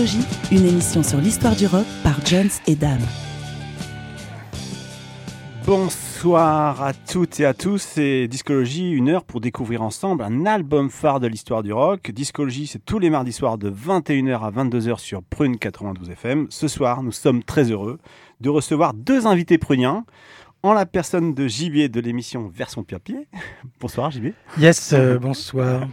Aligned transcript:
Discologie, 0.00 0.26
une 0.50 0.66
émission 0.66 1.02
sur 1.02 1.18
l'histoire 1.18 1.54
du 1.54 1.66
rock 1.66 1.84
par 2.02 2.24
Jones 2.24 2.48
et 2.66 2.74
Dame. 2.74 3.02
Bonsoir 5.66 6.82
à 6.82 6.94
toutes 6.94 7.38
et 7.38 7.44
à 7.44 7.52
tous, 7.52 7.82
c'est 7.82 8.26
Discologie, 8.26 8.92
une 8.92 9.10
heure 9.10 9.24
pour 9.24 9.42
découvrir 9.42 9.82
ensemble 9.82 10.22
un 10.22 10.46
album 10.46 10.88
phare 10.88 11.20
de 11.20 11.26
l'histoire 11.26 11.62
du 11.62 11.74
rock. 11.74 12.12
Discologie, 12.12 12.66
c'est 12.66 12.82
tous 12.82 12.98
les 12.98 13.10
mardis 13.10 13.32
soirs 13.32 13.58
de 13.58 13.70
21h 13.70 14.40
à 14.40 14.50
22h 14.50 14.98
sur 14.98 15.22
Prune 15.22 15.58
92 15.58 16.08
FM. 16.08 16.46
Ce 16.48 16.66
soir, 16.66 17.02
nous 17.02 17.12
sommes 17.12 17.42
très 17.42 17.70
heureux 17.70 17.98
de 18.40 18.48
recevoir 18.48 18.94
deux 18.94 19.26
invités 19.26 19.58
pruniens 19.58 20.06
en 20.62 20.72
la 20.72 20.86
personne 20.86 21.34
de 21.34 21.46
Gibier 21.46 21.90
de 21.90 22.00
l'émission 22.00 22.48
Version 22.48 22.84
Papier. 22.84 23.28
bonsoir 23.80 24.10
Gibier. 24.10 24.32
Yes, 24.56 24.94
euh, 24.94 25.18
bonsoir. 25.18 25.86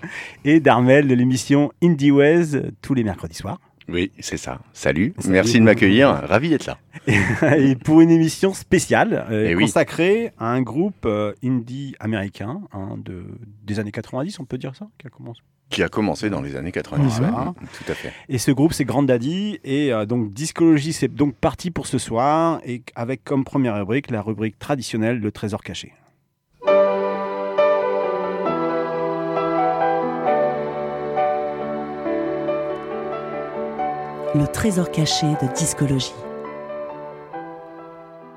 Et 0.46 0.62
d'Armel 0.62 1.10
de 1.10 1.14
l'émission 1.14 1.74
Indie 1.84 2.12
Ways 2.12 2.72
tous 2.82 2.94
les 2.94 3.04
mercredis 3.04 3.36
soirs. 3.36 3.60
Oui, 3.88 4.12
c'est 4.20 4.38
ça. 4.38 4.60
Salut. 4.74 5.14
Merci 5.28 5.60
de 5.60 5.64
m'accueillir. 5.64 6.10
Ravi 6.10 6.50
d'être 6.50 6.66
là. 6.66 6.78
et 7.58 7.76
pour 7.76 8.02
une 8.02 8.10
émission 8.10 8.54
spéciale 8.54 9.26
euh, 9.32 9.58
consacrée 9.58 10.34
à 10.38 10.52
un 10.52 10.62
groupe 10.62 11.06
euh, 11.06 11.34
indie 11.44 11.96
américain 12.00 12.62
hein, 12.74 12.96
de, 12.98 13.24
des 13.64 13.80
années 13.80 13.92
90, 13.92 14.40
on 14.40 14.46
peut 14.46 14.58
dire 14.58 14.76
ça, 14.76 14.88
qui 14.98 15.08
a 15.08 15.10
commencé 15.10 15.42
qui 15.70 15.84
a 15.84 15.90
commencé 15.90 16.30
dans 16.30 16.42
les 16.42 16.56
années 16.56 16.72
90, 16.72 17.18
tout 17.18 17.92
à 17.92 17.94
fait. 17.94 18.14
Et 18.30 18.38
ce 18.38 18.52
groupe, 18.52 18.72
c'est 18.72 18.86
Grand 18.86 19.04
Daddy. 19.04 19.60
Et 19.66 19.92
euh, 19.92 20.06
donc, 20.06 20.32
Discologie, 20.32 20.94
c'est 20.94 21.14
donc 21.14 21.36
parti 21.36 21.72
pour 21.72 21.88
ce 21.88 21.98
soir, 21.98 22.62
et 22.66 22.84
avec 22.96 23.26
comme 23.26 23.44
première 23.44 23.76
rubrique 23.76 24.10
la 24.10 24.22
rubrique 24.22 24.58
traditionnelle, 24.60 25.20
le 25.20 25.30
trésor 25.30 25.62
caché. 25.64 25.94
Le 34.36 34.46
trésor 34.46 34.92
caché 34.92 35.26
de 35.42 35.54
Discologie. 35.56 36.14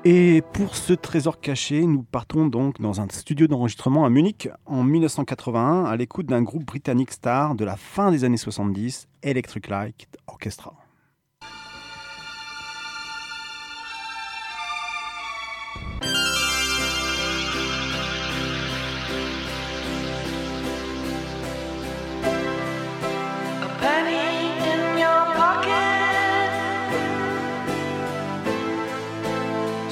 Et 0.05 0.41
pour 0.53 0.75
ce 0.75 0.93
trésor 0.93 1.41
caché, 1.41 1.85
nous 1.85 2.03
partons 2.03 2.45
donc 2.45 2.79
dans 2.79 3.01
un 3.01 3.07
studio 3.09 3.47
d'enregistrement 3.47 4.05
à 4.05 4.09
Munich 4.09 4.49
en 4.65 4.83
1981 4.83 5.83
à 5.83 5.95
l'écoute 5.97 6.27
d'un 6.27 6.43
groupe 6.43 6.65
britannique 6.65 7.11
star 7.11 7.55
de 7.55 7.65
la 7.65 7.75
fin 7.75 8.09
des 8.09 8.23
années 8.23 8.37
70, 8.37 9.09
Electric 9.21 9.67
Light 9.67 10.07
Orchestra. 10.27 10.73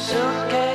Okay. 0.01 0.68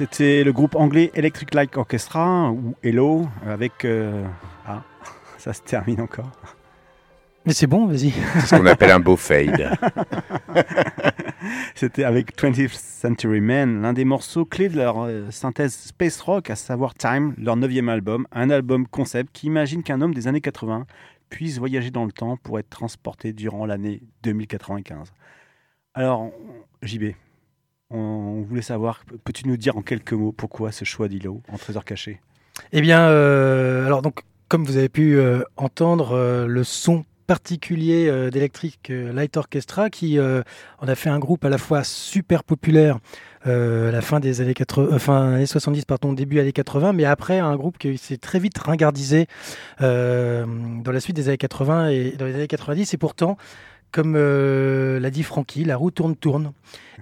C'était 0.00 0.44
le 0.44 0.52
groupe 0.54 0.76
anglais 0.76 1.10
Electric 1.12 1.52
Light 1.52 1.76
Orchestra, 1.76 2.50
ou 2.52 2.74
Hello, 2.82 3.28
avec... 3.46 3.84
euh, 3.84 4.24
Ah, 4.66 4.82
ça 5.36 5.52
se 5.52 5.60
termine 5.60 6.00
encore. 6.00 6.30
Mais 7.44 7.52
c'est 7.52 7.66
bon, 7.66 7.86
vas-y. 7.86 8.10
C'est 8.32 8.46
ce 8.46 8.56
qu'on 8.56 8.64
appelle 8.64 8.92
un 8.92 8.98
beau 8.98 9.16
fade. 9.16 9.76
C'était 11.74 12.04
avec 12.04 12.34
20th 12.34 12.70
Century 12.72 13.42
Men, 13.42 13.82
l'un 13.82 13.92
des 13.92 14.06
morceaux 14.06 14.46
clés 14.46 14.70
de 14.70 14.78
leur 14.78 15.02
euh, 15.02 15.30
synthèse 15.30 15.74
space 15.74 16.22
rock, 16.22 16.48
à 16.48 16.56
savoir 16.56 16.94
Time, 16.94 17.34
leur 17.36 17.56
neuvième 17.56 17.90
album, 17.90 18.26
un 18.32 18.48
album 18.48 18.86
concept 18.86 19.28
qui 19.34 19.48
imagine 19.48 19.82
qu'un 19.82 20.00
homme 20.00 20.14
des 20.14 20.28
années 20.28 20.40
80 20.40 20.86
puisse 21.28 21.58
voyager 21.58 21.90
dans 21.90 22.06
le 22.06 22.12
temps 22.12 22.38
pour 22.38 22.58
être 22.58 22.70
transporté 22.70 23.34
durant 23.34 23.66
l'année 23.66 24.00
2095. 24.22 25.12
Alors, 25.92 26.30
JB, 26.82 27.12
on, 27.90 28.42
voulait 28.42 28.62
savoir, 28.62 29.04
peux-tu 29.24 29.46
nous 29.48 29.56
dire 29.56 29.76
en 29.76 29.82
quelques 29.82 30.12
mots 30.12 30.32
pourquoi 30.32 30.72
ce 30.72 30.84
choix 30.84 31.08
d'Ilo 31.08 31.42
en 31.52 31.58
trésor 31.58 31.84
caché? 31.84 32.20
Eh 32.72 32.80
bien, 32.80 33.08
euh, 33.08 33.86
alors 33.86 34.02
donc, 34.02 34.22
comme 34.48 34.64
vous 34.64 34.76
avez 34.76 34.88
pu 34.88 35.16
euh, 35.16 35.42
entendre, 35.56 36.12
euh, 36.12 36.46
le 36.46 36.64
son 36.64 37.04
particulier 37.28 38.10
d'Electric 38.32 38.88
Light 38.88 39.36
Orchestra, 39.36 39.88
qui 39.88 40.18
en 40.18 40.88
a 40.88 40.94
fait 40.96 41.10
un 41.10 41.20
groupe 41.20 41.44
à 41.44 41.48
la 41.48 41.58
fois 41.58 41.84
super 41.84 42.42
populaire 42.42 42.98
à 43.44 43.48
la 43.92 44.00
fin 44.00 44.18
des 44.18 44.40
années 44.40 44.52
80, 44.52 44.94
euh, 44.94 44.98
fin 44.98 45.34
années 45.34 45.46
70, 45.46 45.84
pardon, 45.84 46.12
début 46.12 46.40
années 46.40 46.50
80, 46.50 46.92
mais 46.92 47.04
après 47.04 47.38
un 47.38 47.54
groupe 47.54 47.78
qui 47.78 47.96
s'est 47.98 48.16
très 48.16 48.40
vite 48.40 48.58
ringardisé 48.58 49.28
dans 49.78 50.82
la 50.92 50.98
suite 50.98 51.14
des 51.14 51.28
années 51.28 51.38
80 51.38 51.90
et 51.90 52.16
dans 52.18 52.26
les 52.26 52.34
années 52.34 52.48
90, 52.48 52.92
et 52.92 52.96
pourtant. 52.96 53.36
Comme 53.92 54.14
euh, 54.16 55.00
l'a 55.00 55.10
dit 55.10 55.22
Francky, 55.22 55.64
la 55.64 55.76
roue 55.76 55.90
tourne 55.90 56.14
tourne. 56.14 56.52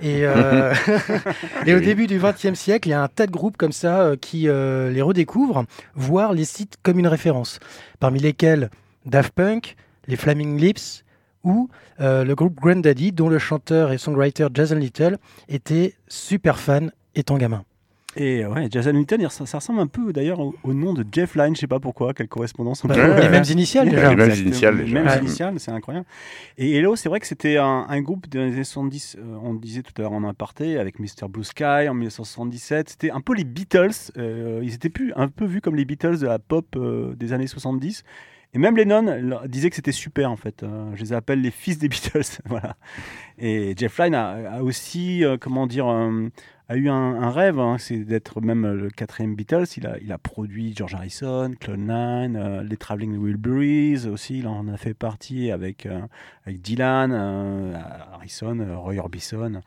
Et, 0.00 0.20
euh, 0.22 0.72
et 1.66 1.74
au 1.74 1.78
Oui. 1.78 1.84
début 1.84 2.06
du 2.06 2.18
XXe 2.18 2.54
siècle, 2.54 2.88
il 2.88 2.92
y 2.92 2.94
a 2.94 3.02
un 3.02 3.08
tas 3.08 3.26
de 3.26 3.32
groupes 3.32 3.56
comme 3.56 3.72
ça 3.72 4.00
euh, 4.00 4.16
qui 4.16 4.42
les 4.44 5.02
redécouvrent, 5.02 5.64
voire 5.94 6.32
les 6.32 6.44
citent 6.44 6.76
comme 6.82 6.98
une 6.98 7.06
référence. 7.08 7.60
Parmi 8.00 8.20
lesquels 8.20 8.70
Daft 9.06 9.32
Punk, 9.32 9.76
les 10.06 10.16
Flaming 10.16 10.58
Lips 10.58 11.04
ou 11.44 11.68
le 11.98 12.32
groupe 12.34 12.56
Grandaddy, 12.60 13.12
dont 13.12 13.28
le 13.28 13.38
chanteur 13.38 13.92
et 13.92 13.98
songwriter 13.98 14.48
Jason 14.54 14.76
Little 14.76 15.18
était 15.48 15.94
super 16.08 16.58
fan 16.58 16.92
étant 17.14 17.36
gamin. 17.36 17.64
Et 18.16 18.42
euh, 18.42 18.48
ouais, 18.48 18.68
Jason 18.70 18.92
Newton, 18.94 19.20
res- 19.20 19.44
ça 19.46 19.58
ressemble 19.58 19.80
un 19.80 19.86
peu 19.86 20.12
d'ailleurs 20.14 20.40
au, 20.40 20.54
au 20.64 20.72
nom 20.72 20.94
de 20.94 21.04
Jeff 21.12 21.34
Lynne, 21.34 21.54
je 21.54 21.60
sais 21.60 21.66
pas 21.66 21.78
pourquoi, 21.78 22.14
quelle 22.14 22.26
correspondance 22.26 22.82
on 22.84 22.88
Bah, 22.88 22.94
Ouais, 22.96 23.20
les 23.20 23.28
mêmes 23.28 23.44
initiales 23.50 23.88
déjà. 23.90 24.08
les 24.10 24.16
mêmes 24.16 24.30
initiales, 24.34 24.76
déjà. 24.78 25.02
Mêmes 25.02 25.18
initiales, 25.22 25.60
c'est 25.60 25.70
incroyable. 25.70 26.06
Et 26.56 26.74
Hello, 26.74 26.96
c'est 26.96 27.10
vrai 27.10 27.20
que 27.20 27.26
c'était 27.26 27.58
un, 27.58 27.86
un 27.88 28.00
groupe 28.00 28.26
des 28.28 28.38
années 28.40 28.64
70, 28.64 29.18
euh, 29.18 29.36
on 29.42 29.52
le 29.52 29.58
disait 29.58 29.82
tout 29.82 29.92
à 29.98 30.02
l'heure 30.02 30.12
en 30.12 30.24
aparté, 30.24 30.78
avec 30.78 30.98
Mr. 30.98 31.28
Blue 31.28 31.44
Sky 31.44 31.62
en 31.88 31.94
1977. 31.94 32.88
C'était 32.88 33.10
un 33.10 33.20
peu 33.20 33.34
les 33.34 33.44
Beatles. 33.44 33.90
euh, 34.16 34.60
ils 34.64 34.74
étaient 34.74 34.88
plus 34.88 35.12
un 35.14 35.28
peu 35.28 35.44
vus 35.44 35.60
comme 35.60 35.76
les 35.76 35.84
Beatles 35.84 36.18
de 36.18 36.26
la 36.26 36.38
pop 36.38 36.66
euh, 36.76 37.14
des 37.14 37.34
années 37.34 37.46
70. 37.46 38.04
Et 38.54 38.58
même 38.58 38.78
Lennon 38.78 39.38
disait 39.46 39.68
que 39.68 39.76
c'était 39.76 39.92
super 39.92 40.30
en 40.32 40.36
fait. 40.36 40.62
Euh, 40.62 40.90
je 40.94 41.02
les 41.02 41.12
appelle 41.12 41.42
les 41.42 41.50
fils 41.50 41.76
des 41.78 41.88
Beatles. 41.90 42.22
voilà. 42.46 42.76
Et 43.38 43.74
Jeff 43.76 43.98
Lynne 43.98 44.14
a, 44.14 44.54
a 44.54 44.62
aussi, 44.62 45.22
euh, 45.22 45.36
comment 45.38 45.66
dire, 45.66 45.86
euh, 45.86 46.28
a 46.68 46.76
eu 46.76 46.88
un, 46.88 46.94
un 46.94 47.30
rêve, 47.30 47.58
hein, 47.58 47.76
c'est 47.78 48.04
d'être 48.04 48.40
même 48.42 48.70
le 48.70 48.90
quatrième 48.90 49.34
Beatles. 49.34 49.64
Il 49.78 49.86
a, 49.86 49.98
il 49.98 50.12
a 50.12 50.18
produit 50.18 50.74
George 50.76 50.94
Harrison, 50.94 51.52
Clone 51.58 51.86
Nine, 51.86 52.36
euh, 52.36 52.62
les 52.62 52.76
Traveling 52.76 53.16
Wilburys 53.16 54.06
aussi. 54.06 54.40
Il 54.40 54.46
en 54.46 54.68
a 54.68 54.76
fait 54.76 54.94
partie 54.94 55.50
avec, 55.50 55.86
euh, 55.86 56.00
avec 56.44 56.60
Dylan, 56.60 57.12
euh, 57.12 57.74
Harrison, 58.12 58.58
euh, 58.60 58.76
Roy 58.76 58.96
Orbison 58.98 59.62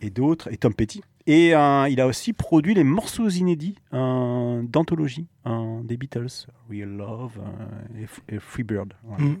et 0.00 0.10
d'autres, 0.10 0.50
et 0.50 0.56
Tom 0.56 0.72
Petty. 0.72 1.02
Et 1.26 1.54
euh, 1.54 1.86
il 1.90 2.00
a 2.00 2.06
aussi 2.06 2.32
produit 2.32 2.72
les 2.72 2.84
morceaux 2.84 3.28
inédits 3.28 3.76
euh, 3.92 4.62
d'anthologie 4.62 5.26
euh, 5.46 5.82
des 5.82 5.98
Beatles, 5.98 6.46
Real 6.70 6.88
Love 6.88 7.38
euh, 7.38 8.06
et, 8.30 8.36
et 8.36 8.38
Free 8.38 8.62
Bird. 8.62 8.94
Voilà. 9.04 9.24
Mm. 9.24 9.36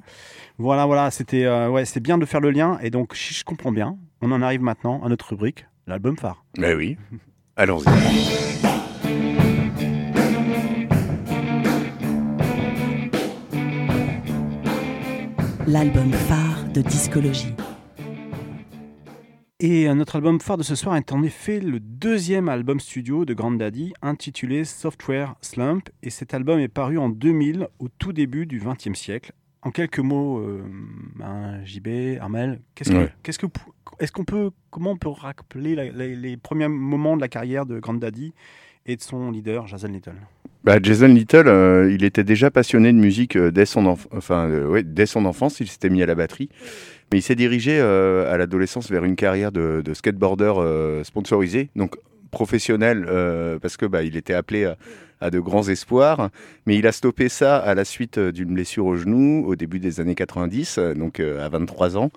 Voilà, 0.58 0.84
voilà, 0.84 1.10
c'était 1.10 1.46
euh, 1.46 1.70
ouais, 1.70 1.84
bien 2.02 2.18
de 2.18 2.26
faire 2.26 2.40
le 2.40 2.50
lien. 2.50 2.78
Et 2.82 2.90
donc, 2.90 3.16
si 3.16 3.32
je 3.32 3.42
comprends 3.42 3.72
bien, 3.72 3.96
on 4.20 4.30
en 4.32 4.42
arrive 4.42 4.60
maintenant 4.60 5.02
à 5.02 5.08
notre 5.08 5.30
rubrique, 5.30 5.64
l'album 5.88 6.16
phare. 6.16 6.44
Mais 6.58 6.74
oui. 6.74 6.96
Allons-y. 7.56 7.84
L'album 15.66 16.12
phare 16.12 16.64
de 16.72 16.82
discologie. 16.82 17.54
Et 19.60 19.92
notre 19.92 20.16
album 20.16 20.40
phare 20.40 20.56
de 20.56 20.62
ce 20.62 20.76
soir 20.76 20.94
est 20.94 21.12
en 21.12 21.22
effet 21.22 21.58
le 21.58 21.80
deuxième 21.80 22.48
album 22.48 22.78
studio 22.78 23.24
de 23.24 23.34
Grand 23.34 23.50
Daddy, 23.50 23.92
intitulé 24.02 24.64
Software 24.64 25.34
Slump. 25.40 25.90
Et 26.02 26.10
cet 26.10 26.32
album 26.32 26.60
est 26.60 26.68
paru 26.68 26.96
en 26.96 27.08
2000, 27.08 27.68
au 27.80 27.88
tout 27.88 28.12
début 28.12 28.46
du 28.46 28.60
XXe 28.60 28.96
siècle. 28.96 29.32
En 29.62 29.70
quelques 29.70 29.98
mots, 29.98 30.38
euh, 30.38 30.62
ben, 31.16 31.60
JB, 31.64 32.18
Armel, 32.20 32.60
qu'est-ce 32.74 32.90
que, 32.90 32.96
Ouais. 32.96 33.12
qu'est-ce 33.22 33.38
que, 33.40 33.46
est-ce 33.98 34.12
qu'on 34.12 34.24
peut, 34.24 34.50
comment 34.70 34.92
on 34.92 34.96
peut 34.96 35.08
rappeler 35.08 35.74
la- 35.74 35.90
la- 35.90 36.06
les 36.06 36.36
premiers 36.36 36.68
moments 36.68 37.16
de 37.16 37.20
la 37.20 37.28
carrière 37.28 37.66
de 37.66 37.80
Grand 37.80 37.94
Daddy 37.94 38.32
et 38.86 38.94
de 38.96 39.02
son 39.02 39.32
leader, 39.32 39.66
Jason 39.66 39.88
Little? 39.88 40.12
Bah, 40.62 40.78
Jason 40.80 41.08
Little, 41.08 41.48
euh, 41.48 41.92
il 41.92 42.04
était 42.04 42.22
déjà 42.24 42.50
passionné 42.52 42.92
de 42.92 42.98
musique 42.98 43.36
euh, 43.36 43.50
dès, 43.50 43.66
son 43.66 43.84
enf- 43.84 44.06
enfin, 44.16 44.48
ouais, 44.48 44.84
dès 44.84 45.06
son 45.06 45.24
enfance. 45.24 45.58
Il 45.60 45.66
s'était 45.68 45.90
mis 45.90 46.02
à 46.02 46.06
la 46.06 46.14
batterie. 46.14 46.48
Mais 47.10 47.18
il 47.18 47.22
s'est 47.22 47.34
dirigé 47.36 47.80
à 47.80 48.36
l'adolescence 48.36 48.90
vers 48.90 49.02
une 49.02 49.16
carrière 49.16 49.50
de, 49.50 49.80
de 49.82 49.94
skateboarder 49.94 51.00
sponsorisé, 51.04 51.70
donc 51.74 51.96
professionnel, 52.30 53.06
euh, 53.08 53.58
parce 53.58 53.76
que 53.76 53.86
bah, 53.86 54.02
il 54.02 54.16
était 54.16 54.34
appelé 54.34 54.72
à, 55.20 55.30
de 55.30 55.40
grands 55.40 55.68
espoirs. 55.68 56.30
Mais 56.66 56.76
il 56.76 56.86
a 56.86 56.92
stoppé 56.92 57.28
ça 57.28 57.56
à 57.56 57.74
la 57.74 57.84
suite 57.84 58.18
euh, 58.18 58.32
d'une 58.32 58.54
blessure 58.54 58.86
au 58.86 58.96
genou 58.96 59.44
au 59.46 59.56
début 59.56 59.80
des 59.80 60.00
années 60.00 60.14
90, 60.14 60.78
euh, 60.78 60.94
donc 60.94 61.20
à 61.20 61.48
23 61.48 61.96
ans. 61.96 62.10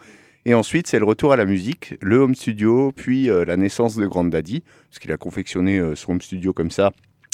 Et 0.45 0.53
ensuite, 0.53 0.87
c'est 0.87 0.99
le 0.99 1.05
retour 1.05 1.33
à 1.33 1.35
la 1.35 1.45
musique, 1.45 1.95
le 2.01 2.17
home 2.17 2.33
studio, 2.33 2.91
puis 2.91 3.27
la 3.27 3.57
naissance 3.57 3.95
de 3.95 4.07
Grand 4.07 4.23
Daddy, 4.23 4.63
parce 4.89 4.97
qu'il 4.97 5.11
a 5.11 5.17
confectionné 5.17 5.79
son 5.93 6.13
home 6.13 6.21
studio 6.21 6.51
comme 6.51 6.71
ça 6.71 6.91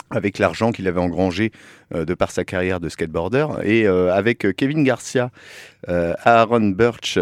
avec 0.09 0.39
l'argent 0.39 0.73
qu'il 0.73 0.89
avait 0.89 0.99
engrangé 0.99 1.53
de 1.95 2.13
par 2.13 2.31
sa 2.31 2.43
carrière 2.43 2.81
de 2.81 2.89
skateboarder. 2.89 3.47
Et 3.63 3.87
avec 3.87 4.45
Kevin 4.57 4.83
Garcia, 4.83 5.31
Aaron 5.87 6.71
Birch, 6.71 7.17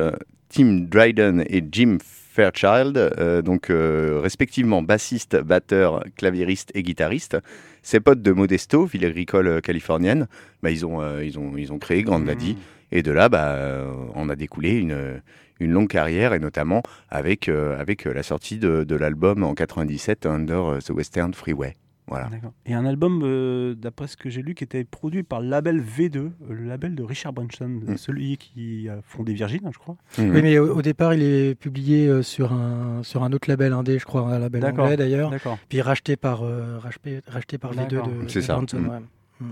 Tim 0.50 0.88
Dryden 0.90 1.46
et 1.48 1.64
Jim 1.72 2.00
Fairchild, 2.36 2.98
euh, 2.98 3.42
donc 3.42 3.70
euh, 3.70 4.20
respectivement 4.22 4.82
bassiste, 4.82 5.38
batteur, 5.42 6.04
claviériste 6.18 6.70
et 6.76 6.84
guitariste. 6.84 7.38
Ses 7.82 8.02
potes 8.02 8.22
de 8.22 8.34
Modesto, 8.34 8.84
ville 8.84 9.06
agricole 9.06 9.48
euh, 9.48 9.62
californienne, 9.62 10.28
bah, 10.62 10.70
ils, 10.70 10.86
ont, 10.86 11.02
euh, 11.02 11.24
ils, 11.24 11.40
ont, 11.40 11.56
ils 11.56 11.72
ont 11.72 11.80
créé 11.80 12.04
Grand 12.04 12.20
Daddy. 12.20 12.58
Et 12.92 13.04
de 13.04 13.12
là, 13.12 13.30
bah, 13.30 13.86
on 14.16 14.28
a 14.28 14.36
découlé 14.36 14.72
une, 14.74 15.22
une 15.62 15.72
longue 15.72 15.88
carrière, 15.88 16.34
et 16.34 16.40
notamment 16.40 16.84
avec, 17.10 17.50
avec 17.50 18.06
la 18.06 18.22
sortie 18.22 18.58
de, 18.58 18.84
de 18.84 18.96
l'album 18.96 19.44
en 19.44 19.54
97, 19.54 20.26
Under 20.26 20.78
the 20.86 20.92
Western 20.92 21.34
Freeway. 21.34 21.74
Voilà. 22.08 22.30
Et 22.68 22.74
un 22.76 22.86
album, 22.86 23.22
euh, 23.24 23.74
d'après 23.74 24.08
ce 24.08 24.16
que 24.16 24.30
j'ai 24.30 24.42
lu, 24.44 24.54
qui 24.54 24.64
était 24.64 24.84
produit 24.84 25.24
par 25.24 25.42
le 25.42 25.48
label 25.50 25.82
V2, 25.82 26.18
euh, 26.18 26.32
le 26.50 26.66
label 26.66 26.94
de 26.94 27.02
Richard 27.04 27.34
Branson, 27.34 27.68
Mm. 27.68 27.98
celui 27.98 28.38
qui 28.38 28.88
a 28.90 29.00
fondé 29.04 29.34
Virgin, 29.34 29.62
hein, 29.66 29.72
je 29.74 29.80
crois. 29.80 29.96
Mhm. 30.20 30.32
Oui, 30.36 30.42
mais 30.44 30.58
au, 30.60 30.78
au 30.78 30.82
départ, 30.84 31.14
il 31.16 31.24
est 31.24 31.56
publié 31.56 32.08
euh, 32.08 32.22
sur, 32.22 32.54
un, 32.54 33.02
sur 33.04 33.24
un 33.24 33.32
autre 33.34 33.50
label 33.50 33.74
indé, 33.74 33.98
je 33.98 34.06
crois, 34.06 34.22
un 34.34 34.38
label 34.40 34.64
anglais 34.66 34.98
d'ailleurs, 34.98 35.32
D'accord. 35.32 35.58
puis 35.68 35.82
racheté 35.82 36.16
par, 36.16 36.44
euh, 36.44 36.78
racheté, 36.78 37.22
racheté 37.28 37.58
par 37.58 37.74
V2 37.74 37.88
de, 37.88 38.24
de 38.24 38.28
C'est 38.28 38.42
ça. 38.42 38.56
Branson, 38.56 38.78
Mm. 38.80 38.88
ouais. 38.90 39.00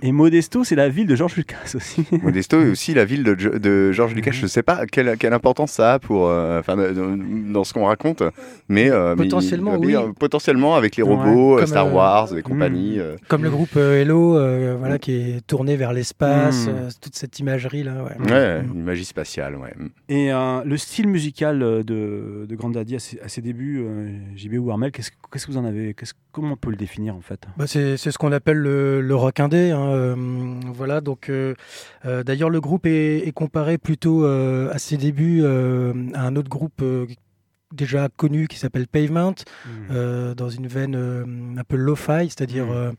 Et 0.02 0.12
Modesto, 0.14 0.64
c'est 0.64 0.76
la 0.76 0.88
ville 0.88 1.08
de 1.08 1.16
George 1.16 1.36
Lucas 1.36 1.74
aussi. 1.76 2.06
Modesto 2.24 2.62
est 2.62 2.70
aussi 2.70 2.94
la 2.94 3.04
ville 3.04 3.24
de, 3.24 3.34
de 3.36 3.92
George 3.92 4.16
Lucas. 4.16 4.32
Je 4.32 4.44
ne 4.44 4.48
sais 4.48 4.64
pas 4.64 4.86
quelle, 4.86 5.18
quelle 5.18 5.34
importance 5.34 5.72
ça 5.74 5.94
a 5.96 6.00
pour, 6.00 6.28
euh, 6.30 6.60
enfin, 6.60 6.78
dans- 6.78 7.18
dans 7.52 7.64
ce 7.66 7.74
qu'on 7.74 7.86
raconte, 7.86 8.24
mais 8.70 8.90
euh, 8.90 9.16
Potentiellement, 9.16 9.76
oui. 9.78 9.94
potentiellement 10.18 10.76
avec 10.76 10.96
les 10.96 11.04
robots, 11.04 11.56
euh, 11.56 11.60
Comme, 11.60 11.68
Star 11.68 11.88
euh, 11.88 11.92
Wars 11.92 12.38
et 12.38 12.42
compagnie. 12.42 13.00
euh. 13.00 13.18
Comme 13.28 13.44
le 13.44 13.50
groupe 13.50 13.76
euh, 13.76 14.00
Hello, 14.02 14.38
euh, 14.38 14.76
voilà, 14.80 15.00
qui 15.00 15.14
est 15.16 15.46
tourné 15.46 15.76
vers 15.76 15.92
l'espace, 15.92 16.66
Mm. 16.68 16.70
euh, 16.70 16.90
toute 17.02 17.16
cette 17.16 17.38
imagerie 17.40 17.84
là. 17.84 18.04
Ouais. 18.04 18.32
Ouais, 18.32 18.62
Mm. 18.62 18.74
une 18.76 18.84
magie 18.84 19.06
spatiale, 19.06 19.56
ouais. 19.58 19.74
Et 20.08 20.32
euh, 20.32 20.62
le 20.64 20.78
style 20.78 21.08
musical 21.10 21.60
de, 21.60 22.46
de 22.48 22.56
Grandaddy 22.56 22.96
à 22.96 23.00
ses, 23.00 23.20
à 23.20 23.28
ses 23.28 23.42
débuts, 23.42 23.84
euh, 23.86 24.08
JB 24.36 24.54
ou 24.60 24.72
Armel, 24.72 24.92
qu'est-ce 24.92 25.12
qu'est-ce 25.32 25.46
que 25.48 25.52
vous 25.52 25.58
en 25.58 25.66
avez 25.66 25.94
Comment 26.32 26.54
on 26.54 26.56
peut 26.58 26.72
le 26.72 26.76
définir 26.78 27.16
en 27.16 27.22
fait? 27.22 27.40
Bah, 27.58 27.66
c'est 27.68 27.96
c'est 27.98 28.10
ce 28.12 28.18
qu'on 28.18 28.32
appelle 28.32 28.58
le, 28.58 29.02
le 29.02 29.16
rock 29.16 29.40
indé. 29.40 29.72
Hein, 29.74 29.90
euh, 29.92 30.16
voilà, 30.74 31.02
donc 31.02 31.30
euh, 31.30 31.54
euh, 32.06 32.24
d'ailleurs 32.24 32.50
le 32.50 32.62
groupe 32.62 32.86
est, 32.86 33.28
est 33.28 33.32
comparé 33.34 33.78
plutôt 33.78 34.26
à 34.26 34.78
ses 34.78 34.98
débuts 34.98 35.44
à 35.46 36.22
un 36.26 36.36
autre 36.36 36.50
groupe 36.50 36.82
déjà 37.74 38.08
connu 38.16 38.48
qui 38.48 38.58
s'appelle 38.60 38.88
Pavement, 38.88 39.34
euh, 39.92 40.36
dans 40.36 40.50
une 40.50 40.68
veine 40.68 40.96
euh, 40.96 41.26
un 41.58 41.64
peu 41.64 41.76
lo-fi, 41.76 42.30
c'est-à-dire 42.30 42.66
Mhm. 42.66 42.94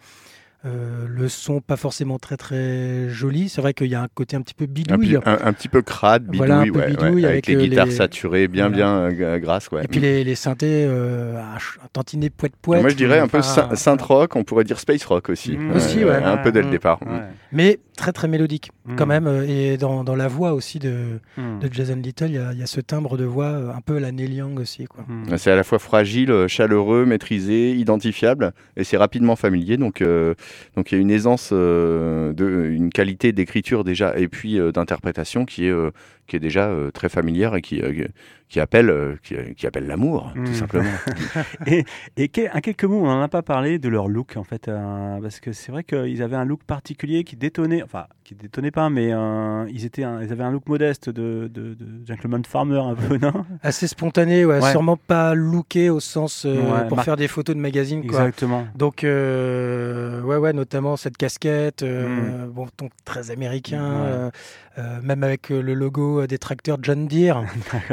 Euh, 0.66 1.04
le 1.08 1.28
son 1.28 1.60
pas 1.60 1.76
forcément 1.76 2.18
très 2.18 2.36
très 2.36 3.08
joli. 3.10 3.48
C'est 3.48 3.60
vrai 3.60 3.74
qu'il 3.74 3.88
y 3.88 3.94
a 3.94 4.00
un 4.02 4.08
côté 4.14 4.34
un 4.36 4.40
petit 4.40 4.54
peu 4.54 4.66
bidouille. 4.66 5.16
un- 5.24 5.38
un 5.44 5.52
petit 5.52 5.68
peu 5.68 5.82
crade, 5.82 6.22
bidouille, 6.24 6.38
Voilà, 6.38 6.60
un 6.60 6.64
peu 6.64 6.78
ouais, 6.78 6.84
avec, 6.84 7.24
avec, 7.24 7.46
les 7.48 7.56
euh, 7.56 7.60
guitares 7.66 7.86
les- 7.86 7.92
saturées, 7.92 8.48
bien, 8.48 8.68
Voilà. 8.70 9.10
bien 9.10 9.24
euh, 9.26 9.38
grasses, 9.38 9.70
ouais. 9.70 9.84
Et 9.84 9.88
puis 9.88 10.00
les, 10.00 10.24
les 10.24 10.34
synthés, 10.34 10.84
euh, 10.88 11.38
un, 11.38 11.58
tantinet 11.92 12.30
poète 12.30 12.54
poète. 12.60 12.80
Moi, 12.80 12.90
je 12.90 12.96
dirais 12.96 13.18
un 13.18 13.28
peu 13.28 13.42
synth 13.42 14.02
rock, 14.02 14.36
on 14.36 14.44
pourrait 14.44 14.64
dire 14.64 14.78
space 14.80 15.04
rock 15.04 15.28
aussi. 15.28 15.56
Mm. 15.56 15.72
Aussi, 15.72 16.04
ouais. 16.04 16.14
Un 16.22 16.38
peu 16.38 16.50
dès 16.50 16.62
le 16.62 16.68
Mm. 16.68 16.70
départ. 16.70 17.02
Ouais. 17.02 17.20
Mais 17.52 17.78
très 17.96 18.12
très 18.12 18.26
mélodique 18.28 18.70
quand 18.96 19.06
Mm. 19.06 19.08
même. 19.08 19.26
euh, 19.26 19.46
Et 19.48 19.76
dans, 19.76 20.04
dans 20.04 20.16
la 20.16 20.28
voix 20.28 20.52
aussi 20.52 20.78
de, 20.78 21.20
Hmm. 21.36 21.58
de 21.60 21.68
Jason 21.72 21.96
Little, 21.96 22.26
il 22.28 22.34
y 22.34 22.38
a, 22.38 22.52
il 22.52 22.58
y 22.58 22.62
a 22.62 22.66
ce 22.66 22.80
timbre 22.80 23.16
de 23.16 23.24
voix 23.24 23.46
euh, 23.46 23.70
un 23.72 23.80
peu 23.80 23.98
la 23.98 24.12
Neil 24.12 24.34
Young 24.34 24.58
aussi. 24.60 24.84
Quoi. 24.86 25.04
Hmm. 25.08 25.36
C'est 25.36 25.50
à 25.50 25.56
la 25.56 25.64
fois 25.64 25.78
fragile, 25.78 26.30
euh, 26.30 26.48
chaleureux, 26.48 27.04
maîtrisé, 27.06 27.72
identifiable, 27.72 28.52
et 28.76 28.84
c'est 28.84 28.96
rapidement 28.96 29.36
familier. 29.36 29.76
Donc, 29.76 30.00
euh, 30.02 30.34
donc 30.76 30.92
il 30.92 30.96
y 30.96 30.98
a 30.98 31.00
une 31.00 31.10
aisance, 31.10 31.50
euh, 31.52 32.32
de, 32.32 32.66
une 32.70 32.90
qualité 32.90 33.32
d'écriture 33.32 33.84
déjà, 33.84 34.16
et 34.18 34.28
puis 34.28 34.58
euh, 34.58 34.72
d'interprétation 34.72 35.44
qui 35.44 35.66
est, 35.66 35.70
euh, 35.70 35.90
qui 36.26 36.36
est 36.36 36.40
déjà 36.40 36.68
euh, 36.68 36.90
très 36.90 37.08
familière 37.08 37.54
et 37.54 37.60
qui, 37.62 37.80
euh, 37.82 38.06
qui 38.48 38.60
appelle, 38.60 38.88
euh, 38.90 39.16
qui, 39.22 39.34
qui 39.56 39.66
appelle 39.66 39.86
l'amour, 39.86 40.32
tout 40.44 40.54
simplement. 40.54 40.90
Et, 41.66 41.84
et 42.16 42.28
quelques 42.28 42.84
mots, 42.84 43.00
on 43.00 43.06
n'en 43.06 43.20
a 43.22 43.28
pas 43.28 43.42
parlé 43.42 43.78
de 43.78 43.88
leur 43.88 44.08
look 44.08 44.36
en 44.36 44.44
fait, 44.44 44.68
euh, 44.68 45.20
parce 45.20 45.40
que 45.40 45.52
c'est 45.52 45.72
vrai 45.72 45.82
qu'ils 45.84 46.22
avaient 46.22 46.36
un 46.36 46.44
look 46.44 46.62
particulier 46.64 47.24
qui 47.24 47.36
détonnait, 47.36 47.82
enfin 47.82 48.06
qui 48.22 48.34
détonnait 48.34 48.70
pas, 48.70 48.88
mais 48.90 49.12
euh, 49.12 49.66
ils 49.70 49.84
étaient, 49.84 50.04
un- 50.04 50.22
ils 50.22 50.32
avaient 50.32 50.44
un 50.44 50.50
look 50.52 50.66
modeste 50.68 51.10
de, 51.10 51.50
de, 51.52 51.74
de 51.74 51.86
gentleman 52.06 52.42
farmer 52.44 52.78
un 52.78 52.94
peu, 52.94 53.18
non? 53.18 53.44
Assez 53.62 53.86
spontané, 53.86 54.44
ouais, 54.44 54.60
Ouais. 54.60 54.70
sûrement 54.70 54.96
pas 54.96 55.34
looké 55.34 55.90
au 55.90 56.00
sens 56.00 56.44
euh, 56.46 56.54
Ouais, 56.82 56.88
pour 56.88 57.02
faire 57.02 57.16
des 57.16 57.28
photos 57.28 57.54
de 57.56 57.60
magazine. 57.60 58.00
Quoi. 58.06 58.20
Exactement. 58.20 58.66
Donc, 58.76 59.04
euh, 59.04 60.22
ouais, 60.22 60.36
ouais, 60.36 60.52
notamment 60.52 60.96
cette 60.96 61.16
casquette, 61.16 61.82
euh, 61.82 62.46
bon, 62.46 62.66
ton 62.76 62.88
très 63.04 63.30
américain, 63.30 63.74
Mm. 63.74 63.94
Ouais. 64.02 64.08
euh, 64.08 64.30
euh, 64.78 65.00
même 65.02 65.22
avec 65.22 65.50
le 65.50 65.74
logo 65.74 66.13
euh, 66.20 66.26
des 66.26 66.38
tracteurs 66.38 66.78
John 66.82 67.06
Deere. 67.06 67.44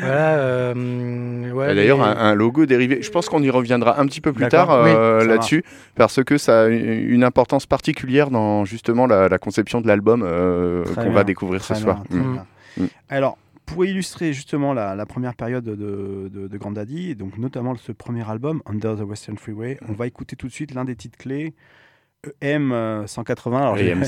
voilà. 0.00 0.34
euh, 0.38 1.52
ouais, 1.52 1.74
D'ailleurs, 1.74 2.02
un, 2.02 2.16
un 2.16 2.34
logo 2.34 2.66
dérivé. 2.66 3.02
Je 3.02 3.10
pense 3.10 3.28
qu'on 3.28 3.42
y 3.42 3.50
reviendra 3.50 4.00
un 4.00 4.06
petit 4.06 4.20
peu 4.20 4.32
plus 4.32 4.48
tard 4.48 4.70
euh, 4.70 5.24
là-dessus, 5.24 5.64
parce 5.94 6.22
que 6.24 6.38
ça 6.38 6.62
a 6.62 6.68
une 6.68 7.24
importance 7.24 7.66
particulière 7.66 8.30
dans 8.30 8.64
justement 8.64 9.06
la, 9.06 9.28
la 9.28 9.38
conception 9.38 9.80
de 9.80 9.86
l'album 9.86 10.22
euh, 10.24 10.84
qu'on 10.94 11.02
bien, 11.02 11.12
va 11.12 11.24
découvrir 11.24 11.64
ce 11.64 11.74
soir. 11.74 12.02
Mm. 12.10 12.38
Mm. 12.76 12.86
Alors, 13.08 13.36
pour 13.66 13.84
illustrer 13.84 14.32
justement 14.32 14.72
la, 14.72 14.94
la 14.94 15.06
première 15.06 15.34
période 15.34 15.64
de, 15.64 15.74
de, 15.74 16.48
de 16.48 16.58
Grandaddy, 16.58 17.10
et 17.10 17.14
donc 17.14 17.38
notamment 17.38 17.74
ce 17.76 17.92
premier 17.92 18.28
album, 18.28 18.62
Under 18.66 18.96
the 18.96 19.02
Western 19.02 19.38
Freeway, 19.38 19.78
on 19.88 19.92
va 19.92 20.06
écouter 20.06 20.36
tout 20.36 20.48
de 20.48 20.52
suite 20.52 20.74
l'un 20.74 20.84
des 20.84 20.96
titres 20.96 21.18
clés, 21.18 21.54
EM 22.40 22.72
euh, 22.72 23.06
180. 23.06 23.58
Alors, 23.58 23.74
AM, 23.76 24.04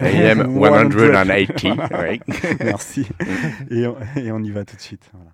AM 0.00 0.38
180, 0.40 0.84
Voilà. 1.74 2.00
ouais. 2.00 2.20
Merci. 2.64 3.06
Et 3.70 3.86
on, 3.86 3.96
et 4.16 4.30
on 4.32 4.38
y 4.40 4.50
va 4.50 4.64
tout 4.64 4.76
de 4.76 4.80
suite. 4.80 5.10
voilà. 5.12 5.30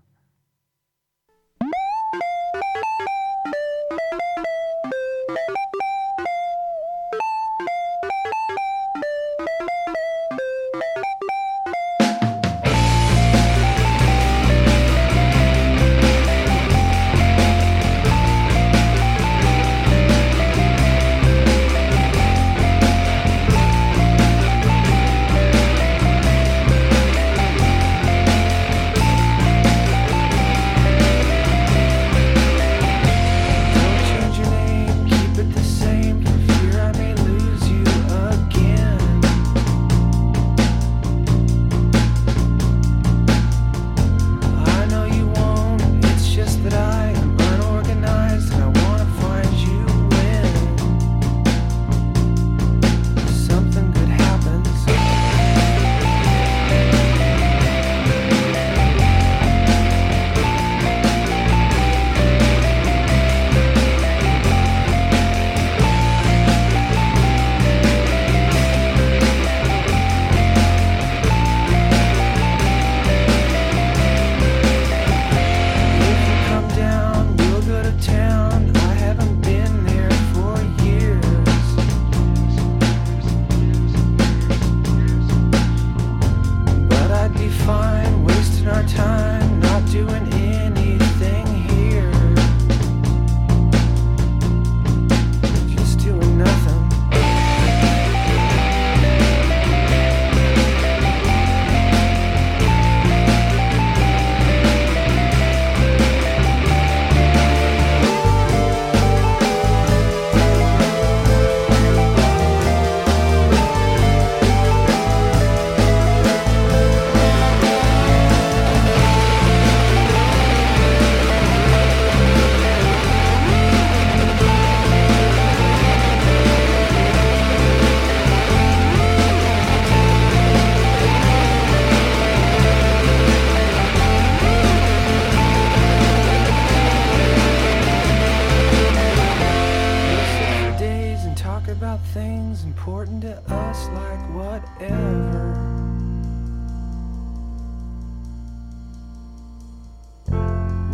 About 141.72 142.00
things 142.08 142.64
important 142.64 143.22
to 143.22 143.36
us, 143.50 143.88
like 143.88 144.20
whatever. 144.34 145.52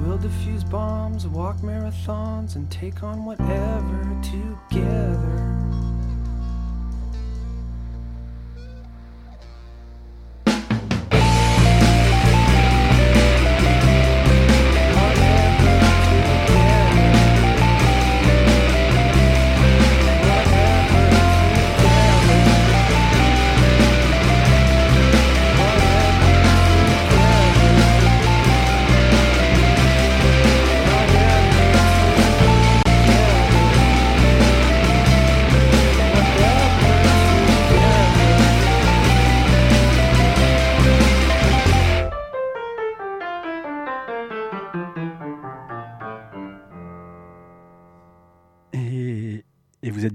We'll 0.00 0.18
defuse 0.18 0.68
bombs, 0.70 1.26
walk 1.26 1.56
marathons, 1.58 2.54
and 2.54 2.70
take 2.70 3.02
on 3.02 3.24
whatever 3.24 4.20
together. 4.22 5.58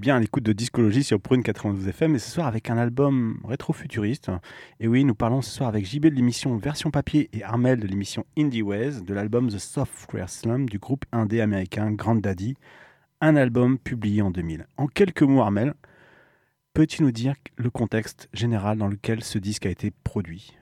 Bien 0.04 0.18
à 0.18 0.20
l'écoute 0.20 0.44
de 0.44 0.52
Discologie 0.52 1.02
sur 1.02 1.22
Prune 1.22 1.44
92 1.44 1.88
FM 1.88 2.16
et 2.16 2.20
ce 2.20 2.30
soir 2.30 2.46
avec 2.46 2.70
un 2.70 2.78
album 2.78 3.40
rétro-futuriste. 3.46 4.32
Et 4.82 4.90
oui, 4.90 5.06
nous 5.06 5.16
parlons 5.16 5.42
ce 5.42 5.50
soir 5.50 5.70
avec 5.70 5.86
JB 5.86 6.08
de 6.08 6.16
l'émission 6.16 6.58
Version 6.58 6.92
Papier 6.92 7.30
et 7.32 7.42
Armel 7.42 7.80
de 7.80 7.88
l'émission 7.88 8.26
Indie 8.38 8.64
Ways 8.64 9.02
de 9.02 9.14
l'album 9.14 9.48
The 9.48 9.60
Software 9.60 10.30
Slum 10.30 10.68
du 10.68 10.78
groupe 10.78 11.06
indé 11.14 11.40
américain 11.40 11.90
Grand 11.94 12.16
Daddy, 12.16 12.56
un 13.22 13.38
album 13.38 13.80
publié 13.80 14.22
en 14.22 14.30
2000. 14.30 14.68
En 14.76 14.88
quelques 14.88 15.22
mots, 15.22 15.40
Armel, 15.40 15.74
peux-tu 16.74 17.02
nous 17.02 17.14
dire 17.14 17.36
le 17.56 17.70
contexte 17.70 18.28
général 18.34 18.80
dans 18.80 18.90
lequel 18.90 19.24
ce 19.24 19.38
disque 19.38 19.66
a 19.66 19.70
été 19.70 19.94
produit? 20.04 20.58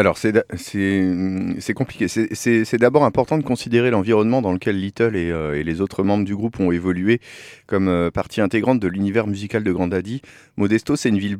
Alors, 0.00 0.16
c'est 0.16 1.74
compliqué. 1.74 2.08
C'est- 2.08 2.78
d'abord 2.78 3.04
important 3.04 3.36
de 3.36 3.42
considérer 3.42 3.90
l'environnement 3.90 4.40
dans 4.40 4.50
lequel 4.54 4.80
Little 4.80 5.14
et, 5.14 5.30
euh, 5.30 5.62
les 5.62 5.82
autres 5.82 6.02
membres 6.02 6.24
du 6.24 6.34
groupe 6.34 6.58
ont 6.58 6.72
évolué 6.72 7.20
comme 7.66 7.86
euh, 7.88 8.10
partie 8.10 8.40
intégrante 8.40 8.80
de 8.80 8.88
l'univers 8.88 9.26
musical 9.26 9.62
de 9.62 9.70
Grand 9.70 9.88
Daddy. 9.88 10.22
Modesto, 10.56 10.96
c'est 10.96 11.10
une 11.10 11.18
ville 11.18 11.36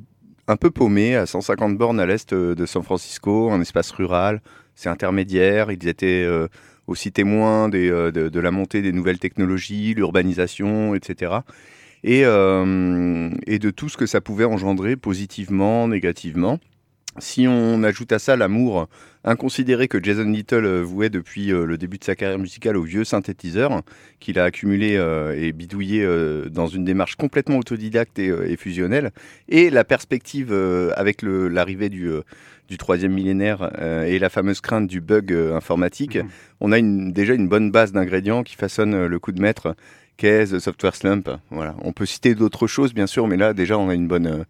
un 0.46 0.56
peu 0.56 0.70
paumée, 0.70 1.16
à 1.16 1.24
150 1.24 1.78
bornes 1.78 2.00
à 2.00 2.04
l'est 2.04 2.34
euh, 2.34 2.54
de 2.54 2.66
San 2.66 2.82
Francisco, 2.82 3.50
un 3.50 3.62
espace 3.62 3.92
rural. 3.92 4.42
C'est 4.74 4.90
intermédiaire. 4.90 5.72
Ils 5.72 5.88
étaient 5.88 6.26
aussi 6.86 7.12
témoins 7.12 7.70
de, 7.70 8.10
de 8.10 8.40
la 8.40 8.50
montée 8.50 8.82
des 8.82 8.92
nouvelles 8.92 9.18
technologies, 9.18 9.94
l'urbanisation, 9.94 10.94
etc. 10.94 11.32
Et, 12.04 12.20
et 12.20 13.58
de 13.58 13.70
tout 13.70 13.88
ce 13.90 13.98
que 13.98 14.06
ça 14.06 14.20
pouvait 14.22 14.46
engendrer 14.46 14.96
positivement, 14.96 15.86
négativement. 15.86 16.58
Si 17.18 17.46
on 17.48 17.82
ajoute 17.82 18.12
à 18.12 18.18
ça 18.20 18.36
l'amour 18.36 18.88
inconsidéré 19.24 19.88
que 19.88 20.02
Jason 20.02 20.30
Little 20.30 20.64
euh, 20.64 20.80
vouait 20.82 21.10
depuis 21.10 21.52
euh, 21.52 21.66
le 21.66 21.76
début 21.76 21.98
de 21.98 22.04
sa 22.04 22.14
carrière 22.14 22.38
musicale 22.38 22.76
au 22.76 22.82
vieux 22.82 23.04
synthétiseur, 23.04 23.82
qu'il 24.20 24.38
a 24.38 24.44
accumulé 24.44 24.96
euh, 24.96 25.34
et 25.36 25.52
bidouillé 25.52 26.06
dans 26.50 26.68
une 26.68 26.84
démarche 26.84 27.16
complètement 27.16 27.58
autodidacte 27.58 28.18
et, 28.18 28.56
fusionnelle, 28.56 29.10
et 29.48 29.70
la 29.70 29.84
perspective 29.84 30.52
avec 30.96 31.22
l'arrivée 31.22 31.88
du, 31.88 32.10
du 32.68 32.78
troisième 32.78 33.12
millénaire 33.12 33.70
et 34.06 34.18
la 34.18 34.30
fameuse 34.30 34.60
crainte 34.60 34.86
du 34.86 35.00
bug 35.00 35.32
informatique, 35.32 36.16
Mhm. 36.16 36.28
on 36.60 36.72
a 36.72 36.78
une- 36.78 37.12
déjà 37.12 37.34
une 37.34 37.48
bonne 37.48 37.70
base 37.70 37.92
d'ingrédients 37.92 38.42
qui 38.44 38.54
façonnent 38.54 38.94
euh, 38.94 39.08
le 39.08 39.18
coup 39.18 39.32
de 39.32 39.42
maître 39.42 39.74
qu'est 40.16 40.46
The 40.46 40.58
Software 40.60 40.94
Slump. 40.94 41.28
Voilà. 41.50 41.74
On 41.82 41.92
peut 41.92 42.06
citer 42.06 42.34
d'autres 42.34 42.66
choses, 42.66 42.94
bien 42.94 43.06
sûr, 43.06 43.26
mais 43.26 43.36
là, 43.36 43.52
déjà, 43.52 43.76
on 43.78 43.88
a 43.88 43.94
une 43.94 44.06
bonne, 44.08 44.44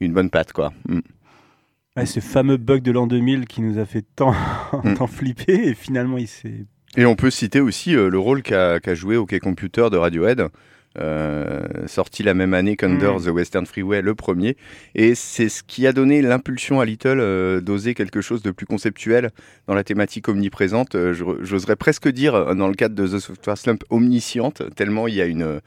une 0.00 0.12
bonne 0.12 0.30
patte, 0.30 0.52
quoi. 0.52 0.72
Mm. 0.88 1.00
Ouais, 1.96 2.06
ce 2.06 2.20
fameux 2.20 2.56
bug 2.58 2.82
de 2.82 2.92
l'an 2.92 3.06
2000 3.06 3.46
qui 3.46 3.62
nous 3.62 3.78
a 3.78 3.84
fait 3.86 4.04
tant, 4.16 4.34
Mm. 4.84 4.94
tant 4.94 5.06
flipper 5.06 5.68
et 5.68 5.74
finalement 5.74 6.18
il 6.18 6.28
s'est 6.28 6.66
Et 6.96 7.06
on 7.06 7.16
peut 7.16 7.30
citer 7.30 7.60
aussi 7.60 7.94
euh, 7.96 8.08
le 8.10 8.18
rôle 8.18 8.42
qu'a 8.42 8.78
joué 8.94 9.16
OK 9.16 9.38
Computer 9.40 9.88
de 9.90 9.96
Radiohead, 9.96 10.48
euh, 10.98 11.62
sorti 11.86 12.22
la 12.22 12.34
même 12.34 12.54
année 12.54 12.76
qu'Under 12.76 13.12
Mm. 13.18 13.22
the 13.24 13.28
Western 13.28 13.66
Freeway, 13.66 14.02
le 14.02 14.14
premier. 14.14 14.56
Et 14.94 15.14
c'est 15.14 15.48
ce 15.48 15.62
qui 15.62 15.86
a 15.86 15.92
donné 15.92 16.22
l'impulsion 16.22 16.80
à 16.80 16.84
Little 16.84 17.18
euh, 17.20 17.60
d'oser 17.60 17.94
quelque 17.94 18.20
chose 18.20 18.42
de 18.42 18.50
plus 18.50 18.66
conceptuel 18.66 19.30
dans 19.66 19.74
la 19.74 19.84
thématique 19.84 20.28
omniprésente. 20.28 20.94
Euh, 20.94 21.12
J'oserais 21.42 21.76
presque 21.76 22.08
dire, 22.08 22.54
dans 22.54 22.68
le 22.68 22.74
cadre 22.74 22.94
de 22.94 23.06
The 23.06 23.18
Software 23.20 23.56
Slump, 23.58 23.84
omnisciente, 23.90 24.62
tellement 24.74 25.06
il 25.08 25.14
y 25.14 25.20
a 25.20 25.26
une, 25.26 25.60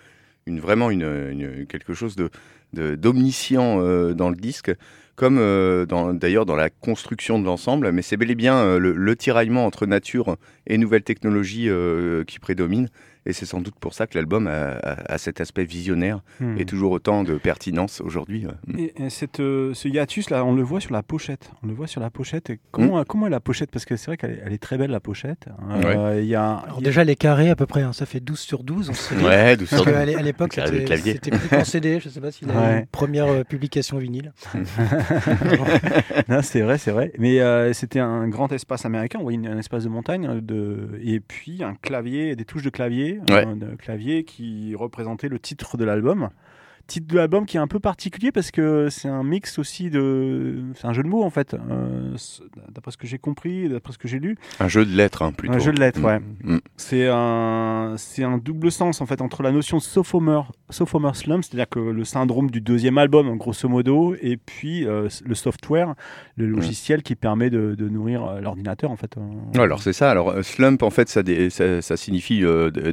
une, 0.46 0.60
vraiment 0.60 0.90
une, 0.92 1.04
une- 1.32 1.66
quelque 1.68 1.94
chose 1.94 2.16
de 2.16 2.30
de- 2.74 2.94
d'omniscient 2.94 3.80
euh, 3.82 4.14
dans 4.14 4.30
le 4.30 4.36
disque, 4.36 4.72
comme 5.20 5.38
euh, 5.38 5.86
d'ailleurs 6.14 6.46
dans 6.46 6.56
la 6.56 6.70
construction 6.70 7.40
de 7.40 7.46
l'ensemble, 7.46 7.92
mais 7.92 8.02
c'est 8.02 8.16
bel 8.16 8.32
et 8.32 8.36
bien 8.36 8.56
euh, 8.56 8.80
le, 8.80 8.94
le 8.94 9.16
tiraillement 9.18 9.66
entre 9.66 9.86
nature 9.86 10.38
et 10.66 10.78
nouvelles 10.78 11.04
technologies 11.04 11.68
euh, 11.68 12.24
qui 12.24 12.40
prédominent. 12.40 12.88
Et 13.30 13.34
c'est 13.34 13.46
sans 13.46 13.62
doute 13.62 13.76
pour 13.80 13.94
ça 13.94 14.08
que 14.08 14.18
l'album 14.18 14.48
a, 14.48 14.72
a- 14.72 15.14
a 15.14 15.18
cet 15.20 15.40
aspect 15.40 15.64
visionnaire 15.64 16.22
Hmm. 16.40 16.58
et 16.58 16.66
toujours 16.66 16.92
autant 16.92 17.24
de 17.24 17.36
pertinence 17.38 18.02
aujourd'hui. 18.02 18.46
ouais. 18.48 18.54
Et, 18.98 19.04
et 19.06 19.10
cette, 19.10 19.40
euh, 19.40 19.74
ce 19.74 19.88
hiatus 19.88 20.30
là, 20.30 20.44
on 20.46 20.56
le 20.56 20.64
voit 20.64 20.80
sur 20.80 20.94
la 20.94 21.04
pochette. 21.04 21.52
On 21.64 21.68
le 21.68 21.74
voit 21.74 21.86
sur 21.88 22.02
la 22.02 22.10
pochette. 22.10 22.50
Et 22.50 22.60
comment, 22.72 23.04
comment 23.04 23.28
est 23.28 23.30
la 23.30 23.40
pochette? 23.40 23.70
Parce 23.72 23.86
que 23.86 23.96
c'est 23.96 24.08
vrai 24.08 24.18
qu'elle 24.18 24.52
est, 24.52 24.58
très 24.58 24.78
belle 24.78 24.90
la 24.92 25.00
pochette. 25.00 25.46
Euh, 25.72 26.20
Il 26.22 26.28
y 26.28 26.36
a, 26.36 26.54
Alors 26.56 26.78
il 26.80 26.82
y 26.82 26.86
a- 26.86 26.90
déjà, 26.90 27.04
les 27.04 27.16
carrés 27.16 27.50
à 27.50 27.56
peu 27.56 27.66
près, 27.66 27.82
hein, 27.84 27.94
ça 27.94 28.06
fait 28.06 28.20
12 28.20 28.40
sur 28.40 28.64
12. 28.64 28.90
On 28.90 28.94
se 28.94 29.14
fait- 29.14 29.24
Ouais, 29.24 29.56
d'où 29.58 29.66
Parce 29.66 29.84
sort- 29.84 29.94
qu'à 29.94 30.06
l'époque, 30.06 30.54
c'était 30.54 31.32
plus 31.32 31.48
qu'en 31.50 31.64
CD. 31.64 32.00
Je 32.00 32.08
ne 32.08 32.14
sais 32.14 32.22
pas 32.22 32.32
s'il 32.32 32.50
a 32.50 32.54
eu 32.54 32.58
Ouais. 32.58 32.80
une 32.80 32.86
première 32.88 33.28
euh, 33.28 33.44
publication 33.44 33.98
vinyle. 34.00 34.34
C'est 36.42 36.62
vrai, 36.62 36.78
c'est 36.78 36.92
vrai. 36.92 37.12
Mais 37.20 37.40
euh, 37.42 37.74
c'était 37.74 38.00
un 38.00 38.28
grand 38.28 38.52
espace 38.52 38.86
américain. 38.86 39.20
On 39.20 39.24
voyait 39.24 39.40
un 39.48 39.58
espace 39.58 39.84
de 39.84 39.90
montagne 39.90 40.28
euh, 40.28 40.42
de... 40.42 41.00
et 41.04 41.20
puis 41.20 41.64
un 41.64 41.74
clavier, 41.76 42.36
des 42.36 42.46
touches 42.46 42.64
de 42.64 42.70
clavier, 42.70 43.19
Ouais. 43.30 43.46
euh, 43.46 43.76
clavier 43.78 44.24
qui 44.24 44.76
représentait 44.76 45.30
le 45.30 45.40
titre 45.40 45.78
de 45.78 45.86
l'album. 45.86 46.30
Titre 46.90 47.06
de 47.08 47.16
l'album 47.18 47.46
qui 47.46 47.58
est 47.58 47.60
un 47.60 47.68
peu 47.68 47.80
particulier 47.80 48.32
parce 48.32 48.50
que 48.50 48.88
c'est 48.90 49.08
un 49.08 49.24
mix 49.24 49.60
aussi 49.60 49.92
de. 49.92 50.56
C'est 50.76 50.88
un 50.88 50.94
jeu 50.94 51.04
de 51.04 51.08
mots 51.08 51.24
en 51.24 51.30
fait. 51.30 51.54
euh, 51.54 52.16
d'après 52.74 52.90
ce 52.92 52.98
que 52.98 53.06
j'ai 53.06 53.20
compris, 53.20 53.70
d'après 53.70 53.94
ce 53.94 54.00
que 54.00 54.08
j'ai 54.08 54.18
lu. 54.18 54.38
Un 54.60 54.68
jeu 54.68 54.86
de 54.86 54.96
lettres, 54.96 55.22
hein, 55.22 55.32
plutôt. 55.32 55.54
Un 55.54 55.60
jeu 55.60 55.72
de 55.72 55.80
lettres, 55.80 56.00
Mm. 56.00 56.06
ouais. 56.06 56.20
Mm. 56.44 56.58
C'est 56.78 57.08
un, 57.08 57.94
c'est 57.98 58.24
un 58.24 58.40
double 58.40 58.72
sens 58.72 59.02
en 59.02 59.06
fait 59.06 59.22
entre 59.22 59.44
la 59.44 59.52
notion 59.52 59.78
de 59.78 59.84
sophomore, 59.84 60.52
sophomore 60.72 61.16
slum, 61.16 61.44
c'est-à-dire 61.44 61.70
que 61.70 61.80
le 61.80 62.04
syndrome 62.06 62.50
du 62.50 62.60
deuxième 62.60 62.98
album, 62.98 63.38
grosso 63.38 63.70
modo, 63.70 64.16
et 64.22 64.38
puis 64.38 64.86
euh, 64.88 65.08
le 65.24 65.36
software, 65.36 65.94
le 66.38 66.48
logiciel 66.48 67.04
qui 67.04 67.14
permet 67.16 67.52
de, 67.52 67.76
de 67.76 67.88
nourrir 67.88 68.24
euh, 68.26 68.42
l'ordinateur 68.42 68.90
en 68.90 68.96
fait. 68.96 69.16
Alors 69.56 69.82
c'est 69.84 69.94
ça. 69.94 70.10
Alors 70.10 70.44
slump, 70.44 70.82
en 70.82 70.90
fait, 70.90 71.08
ça, 71.08 71.22
dé- 71.22 71.52
ça, 71.52 71.84
ça 71.84 71.98
signifie 71.98 72.44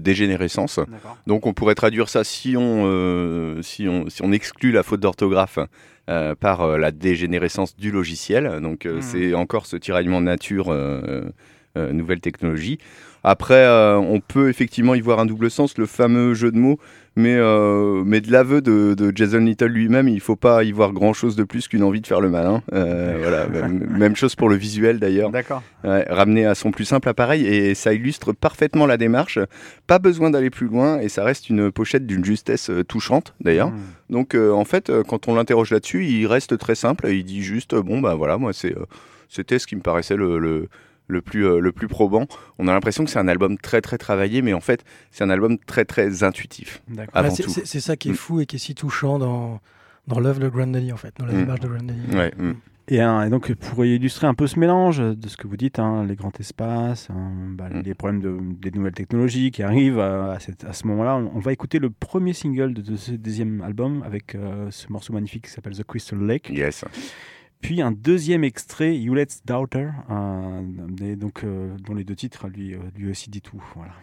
dégénérescence. 0.00 0.80
Donc 1.26 1.46
on 1.46 1.52
pourrait 1.54 1.74
traduire 1.74 2.08
ça 2.08 2.24
si 2.24 2.56
on, 2.58 3.62
si 3.86 3.88
on, 3.88 4.08
si 4.10 4.22
on 4.22 4.32
exclut 4.32 4.72
la 4.72 4.82
faute 4.82 5.00
d'orthographe 5.00 5.58
euh, 6.08 6.34
par 6.34 6.62
euh, 6.62 6.76
la 6.78 6.90
dégénérescence 6.90 7.76
du 7.76 7.90
logiciel. 7.90 8.60
Donc 8.60 8.84
euh, 8.86 8.96
Mhm. 8.96 9.02
c'est 9.02 9.34
encore 9.34 9.66
ce 9.66 9.76
tiraillement 9.76 10.20
nature, 10.20 10.74
euh, 11.76 11.86
euh, 11.86 11.92
nouvelle 11.92 12.20
technologie. 12.20 12.78
Après, 13.28 13.64
euh, 13.64 13.96
on 13.96 14.20
peut 14.20 14.48
effectivement 14.48 14.94
y 14.94 15.00
voir 15.00 15.18
un 15.18 15.26
double 15.26 15.50
sens, 15.50 15.78
le 15.78 15.86
fameux 15.86 16.34
jeu 16.34 16.52
de 16.52 16.58
mots, 16.58 16.78
mais, 17.16 17.34
euh, 17.34 18.04
mais 18.06 18.20
de 18.20 18.30
l'aveu 18.30 18.60
de, 18.60 18.94
de 18.94 19.12
Jason 19.12 19.40
Little 19.40 19.66
lui-même, 19.66 20.06
il 20.06 20.14
ne 20.14 20.20
faut 20.20 20.36
pas 20.36 20.62
y 20.62 20.70
voir 20.70 20.92
grand-chose 20.92 21.34
de 21.34 21.42
plus 21.42 21.66
qu'une 21.66 21.82
envie 21.82 22.00
de 22.00 22.06
faire 22.06 22.20
le 22.20 22.30
malin. 22.30 22.62
Euh, 22.72 23.16
voilà, 23.20 23.48
même, 23.68 23.84
même 23.98 24.14
chose 24.14 24.36
pour 24.36 24.48
le 24.48 24.54
visuel 24.54 25.00
d'ailleurs. 25.00 25.30
D'accord. 25.30 25.64
Ouais, 25.82 26.06
ramené 26.08 26.46
à 26.46 26.54
son 26.54 26.70
plus 26.70 26.84
simple 26.84 27.08
appareil 27.08 27.44
et 27.44 27.74
ça 27.74 27.92
illustre 27.92 28.32
parfaitement 28.32 28.86
la 28.86 28.96
démarche. 28.96 29.40
Pas 29.88 29.98
besoin 29.98 30.30
d'aller 30.30 30.50
plus 30.50 30.68
loin 30.68 31.00
et 31.00 31.08
ça 31.08 31.24
reste 31.24 31.50
une 31.50 31.72
pochette 31.72 32.06
d'une 32.06 32.24
justesse 32.24 32.70
touchante 32.86 33.34
d'ailleurs. 33.40 33.70
Hmm. 33.70 33.80
Donc 34.10 34.36
en 34.36 34.64
fait, 34.64 34.92
quand 35.08 35.26
on 35.26 35.34
l'interroge 35.34 35.72
là-dessus, 35.72 36.06
il 36.06 36.28
reste 36.28 36.56
très 36.58 36.76
simple. 36.76 37.08
Il 37.08 37.24
dit 37.24 37.42
juste 37.42 37.74
bon 37.74 38.00
bah 38.00 38.14
voilà, 38.14 38.38
moi 38.38 38.52
c'est 38.52 38.76
c'était 39.28 39.58
ce 39.58 39.66
qui 39.66 39.74
me 39.74 39.80
paraissait 39.80 40.14
le, 40.14 40.38
le, 40.38 40.68
le 41.08 41.20
plus 41.22 41.46
euh, 41.46 41.60
le 41.60 41.72
plus 41.72 41.88
probant. 41.88 42.26
On 42.58 42.68
a 42.68 42.72
l'impression 42.72 43.04
que 43.04 43.10
c'est 43.10 43.18
un 43.18 43.28
album 43.28 43.58
très 43.58 43.80
très 43.80 43.98
travaillé, 43.98 44.42
mais 44.42 44.52
en 44.54 44.60
fait 44.60 44.84
c'est 45.10 45.24
un 45.24 45.30
album 45.30 45.58
très 45.58 45.84
très 45.84 46.22
intuitif. 46.22 46.82
Avant 47.12 47.28
Ouais, 47.28 47.34
c'est- 47.34 47.42
tout. 47.44 47.50
c'est 47.50 47.66
c'est 47.66 47.80
ça 47.80 47.96
qui 47.96 48.08
est 48.08 48.12
Mm. 48.12 48.16
fou 48.16 48.40
et 48.40 48.46
qui 48.46 48.56
est 48.56 48.58
si 48.60 48.74
touchant 48.74 49.18
dans, 49.18 49.60
dans 50.06 50.20
l'œuvre 50.20 50.40
de 50.40 50.48
Grand 50.48 50.66
Daddy, 50.68 50.92
en 50.92 50.96
fait, 50.96 51.14
dans 51.18 51.26
la 51.26 51.32
Mm. 51.32 51.36
démarche 51.38 51.60
de 51.60 51.68
Grand 51.68 51.82
Daddy. 51.84 52.16
Ouais. 52.16 52.32
mm. 52.36 52.54
Et, 52.88 53.00
hein, 53.00 53.24
et 53.24 53.30
donc 53.30 53.52
pour 53.54 53.84
illustrer 53.84 54.28
un 54.28 54.34
peu 54.34 54.46
ce 54.46 54.60
mélange 54.60 54.98
de 54.98 55.28
ce 55.28 55.36
que 55.36 55.48
vous 55.48 55.56
dites, 55.56 55.80
hein, 55.80 56.04
les 56.06 56.14
grands 56.14 56.30
espaces, 56.38 57.08
hein, 57.10 57.32
bah, 57.50 57.68
Mm. 57.68 57.80
les 57.80 57.94
problèmes 57.94 58.20
de, 58.20 58.38
des 58.60 58.70
nouvelles 58.70 58.92
technologies 58.94 59.50
qui 59.50 59.64
arrivent 59.64 59.98
euh, 59.98 60.34
à, 60.34 60.38
cette- 60.38 60.62
à 60.62 60.72
ce 60.72 60.86
moment-là, 60.86 61.16
on, 61.16 61.32
on 61.34 61.40
va 61.40 61.52
écouter 61.52 61.80
le 61.80 61.90
premier 61.90 62.32
single 62.32 62.74
de, 62.74 62.82
de 62.82 62.94
ce 62.94 63.10
deuxième 63.10 63.60
album 63.62 64.04
avec 64.06 64.36
euh, 64.36 64.68
ce 64.70 64.86
morceau 64.92 65.12
magnifique 65.12 65.46
qui 65.46 65.50
s'appelle 65.50 65.76
The 65.76 65.82
Crystal 65.82 66.20
Lake. 66.24 66.48
Yes. 66.50 66.84
Puis 67.60 67.82
un 67.82 67.90
deuxième 67.90 68.44
extrait, 68.44 68.96
Hewlett's 68.96 69.42
Daughter, 69.44 69.90
donc, 71.16 71.44
euh, 71.44 71.76
dont 71.78 71.94
les 71.94 72.04
deux 72.04 72.16
titres 72.16 72.48
lui, 72.48 72.74
euh, 72.74 72.78
lui 72.96 73.10
aussi 73.10 73.30
dit 73.30 73.40
tout. 73.40 73.62
Voilà. 73.74 73.94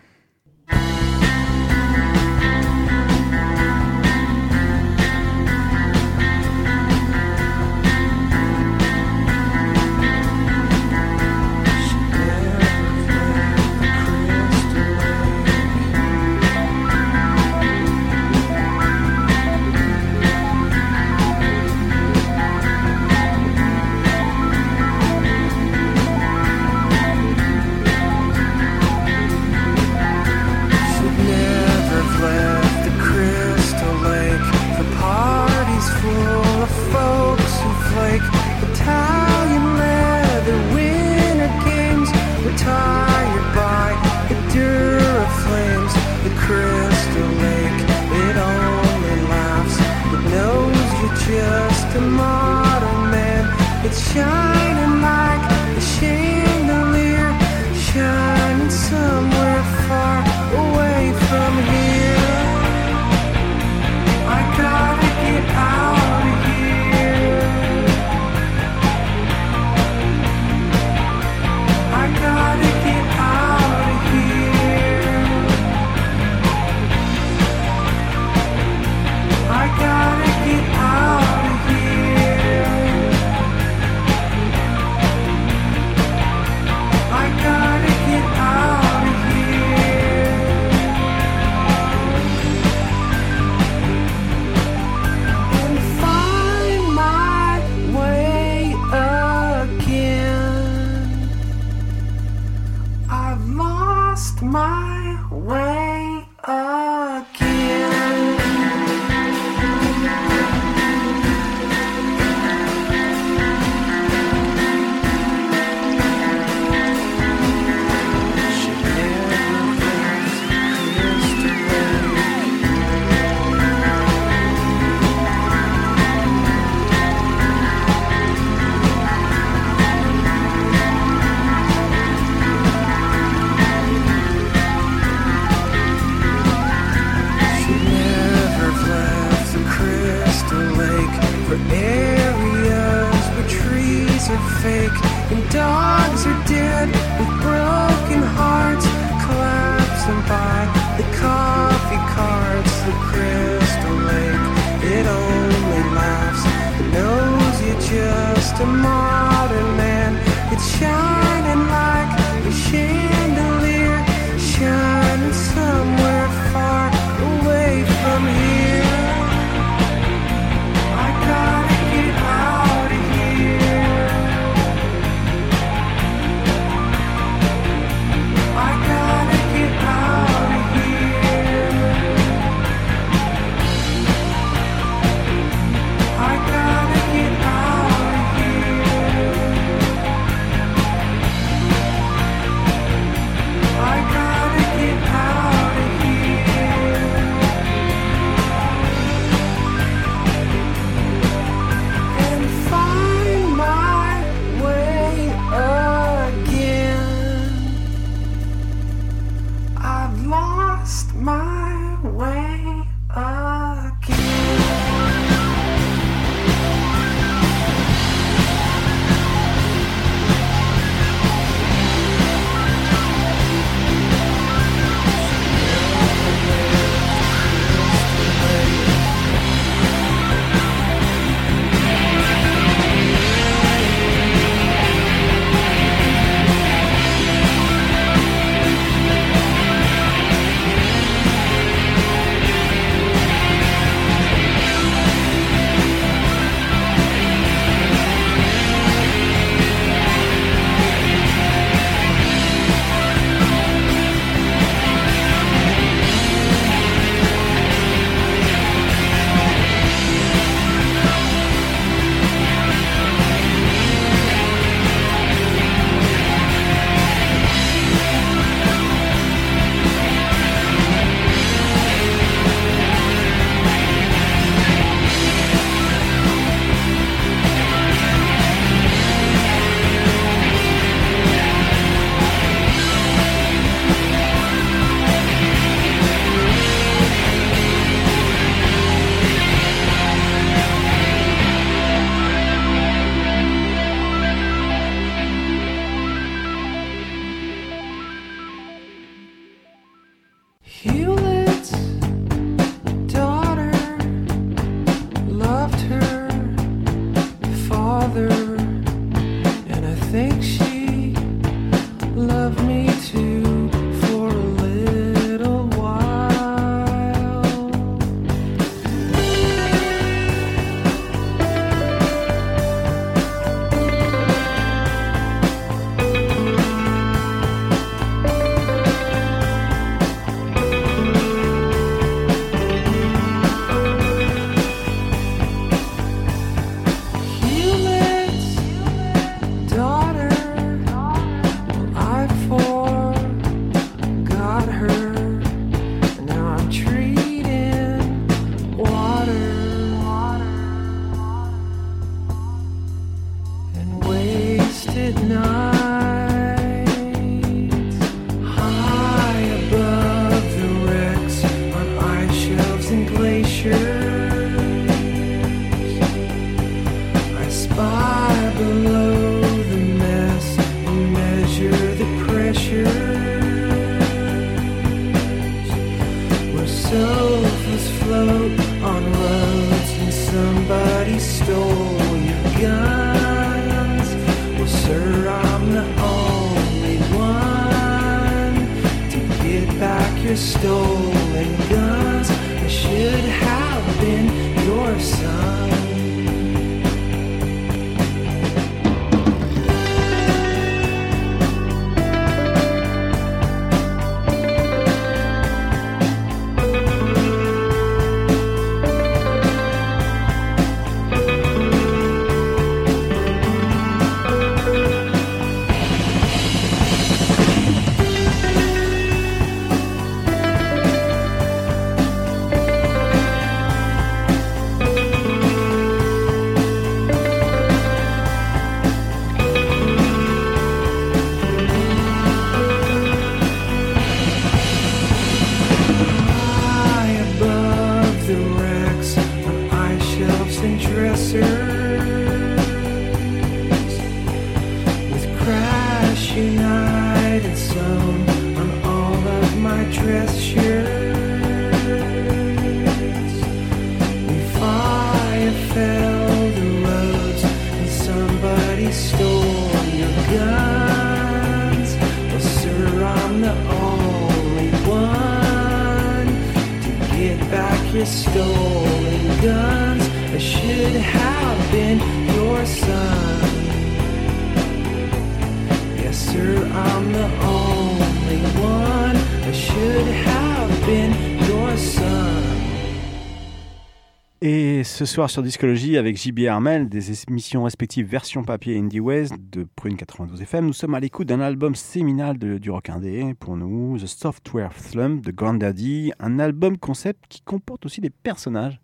Ce 484.94 485.06
soir 485.06 485.28
sur 485.30 485.42
Discologie, 485.42 485.98
avec 485.98 486.18
JB 486.22 486.42
Armel, 486.48 486.88
des 486.88 487.24
émissions 487.28 487.64
respectives 487.64 488.06
version 488.06 488.44
papier 488.44 488.78
Indie 488.78 489.00
West 489.00 489.34
de 489.52 489.66
Prune 489.76 489.96
92 489.98 490.40
FM, 490.44 490.68
nous 490.68 490.74
sommes 490.74 490.94
à 490.94 491.00
l'écoute 491.00 491.28
d'un 491.28 491.40
album 491.42 491.74
séminal 491.74 492.38
de- 492.38 492.60
du 492.60 492.70
rock 492.70 492.90
indé 492.92 493.34
pour 493.40 493.58
nous, 493.58 493.98
The 493.98 494.06
Software 494.06 494.72
Slump 494.78 495.26
de 495.26 495.32
Grandaddy, 495.32 496.12
un 496.20 496.38
album 496.38 496.78
concept 496.78 497.24
qui 497.28 497.42
comporte 497.42 497.88
aussi 497.88 498.02
des 498.02 498.12
personnages, 498.12 498.80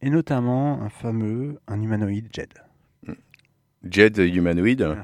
et 0.00 0.10
notamment 0.10 0.80
un 0.80 0.90
fameux, 0.90 1.58
un 1.66 1.82
humanoïde 1.82 2.28
Jed. 2.32 2.50
Jed 3.88 4.16
Humanoid. 4.18 4.96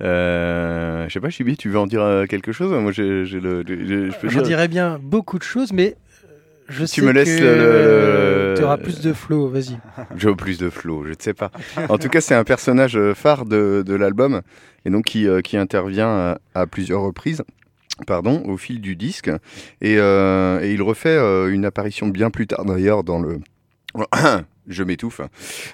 Euh, 0.00 1.08
je 1.08 1.12
sais 1.12 1.20
pas, 1.20 1.30
Chibi, 1.30 1.56
tu 1.56 1.68
veux 1.68 1.78
en 1.78 1.86
dire 1.86 2.02
euh, 2.02 2.26
quelque 2.26 2.50
chose? 2.52 2.72
Moi, 2.72 2.90
j'ai 2.90 3.24
j'ai 3.26 3.38
le. 3.40 3.62
je- 3.66 4.40
dirais 4.40 4.66
bien 4.68 4.98
beaucoup 5.00 5.38
de 5.38 5.42
choses, 5.44 5.72
mais 5.72 5.94
euh, 6.24 6.28
je 6.68 6.80
Tu 6.84 6.86
sais 7.00 7.02
me 7.02 7.10
laisses 7.12 7.38
que 7.38 7.44
le- 7.44 7.50
tu 8.56 8.62
auras 8.64 8.76
plus 8.76 9.00
de 9.00 9.12
flow. 9.12 9.48
Vas-y. 9.48 9.78
J'ai 10.16 10.34
plus 10.34 10.58
de 10.58 10.70
flow, 10.70 11.04
je 11.04 11.10
ne 11.10 11.14
sais 11.18 11.34
pas. 11.34 11.50
En 11.88 11.98
tout 11.98 12.08
cas, 12.08 12.20
c'est 12.20 12.34
un 12.34 12.44
personnage 12.44 12.96
euh, 12.96 13.14
phare 13.14 13.44
de, 13.44 13.82
de 13.86 13.94
l'album 13.94 14.42
et 14.84 14.90
donc 14.90 15.04
qui, 15.06 15.26
euh, 15.26 15.40
qui 15.40 15.56
intervient 15.56 16.08
à, 16.08 16.38
à 16.54 16.66
plusieurs 16.66 17.02
reprises. 17.02 17.42
Pardon, 18.06 18.42
au 18.46 18.56
fil 18.56 18.80
du 18.80 18.96
disque. 18.96 19.30
Et, 19.82 19.96
euh, 19.98 20.60
et 20.62 20.72
il 20.72 20.80
refait 20.80 21.10
euh, 21.10 21.52
une 21.52 21.66
apparition 21.66 22.08
bien 22.08 22.30
plus 22.30 22.46
tard 22.46 22.64
d'ailleurs 22.64 23.04
dans 23.04 23.20
le. 23.20 23.40
Je 24.68 24.84
m'étouffe. 24.84 25.20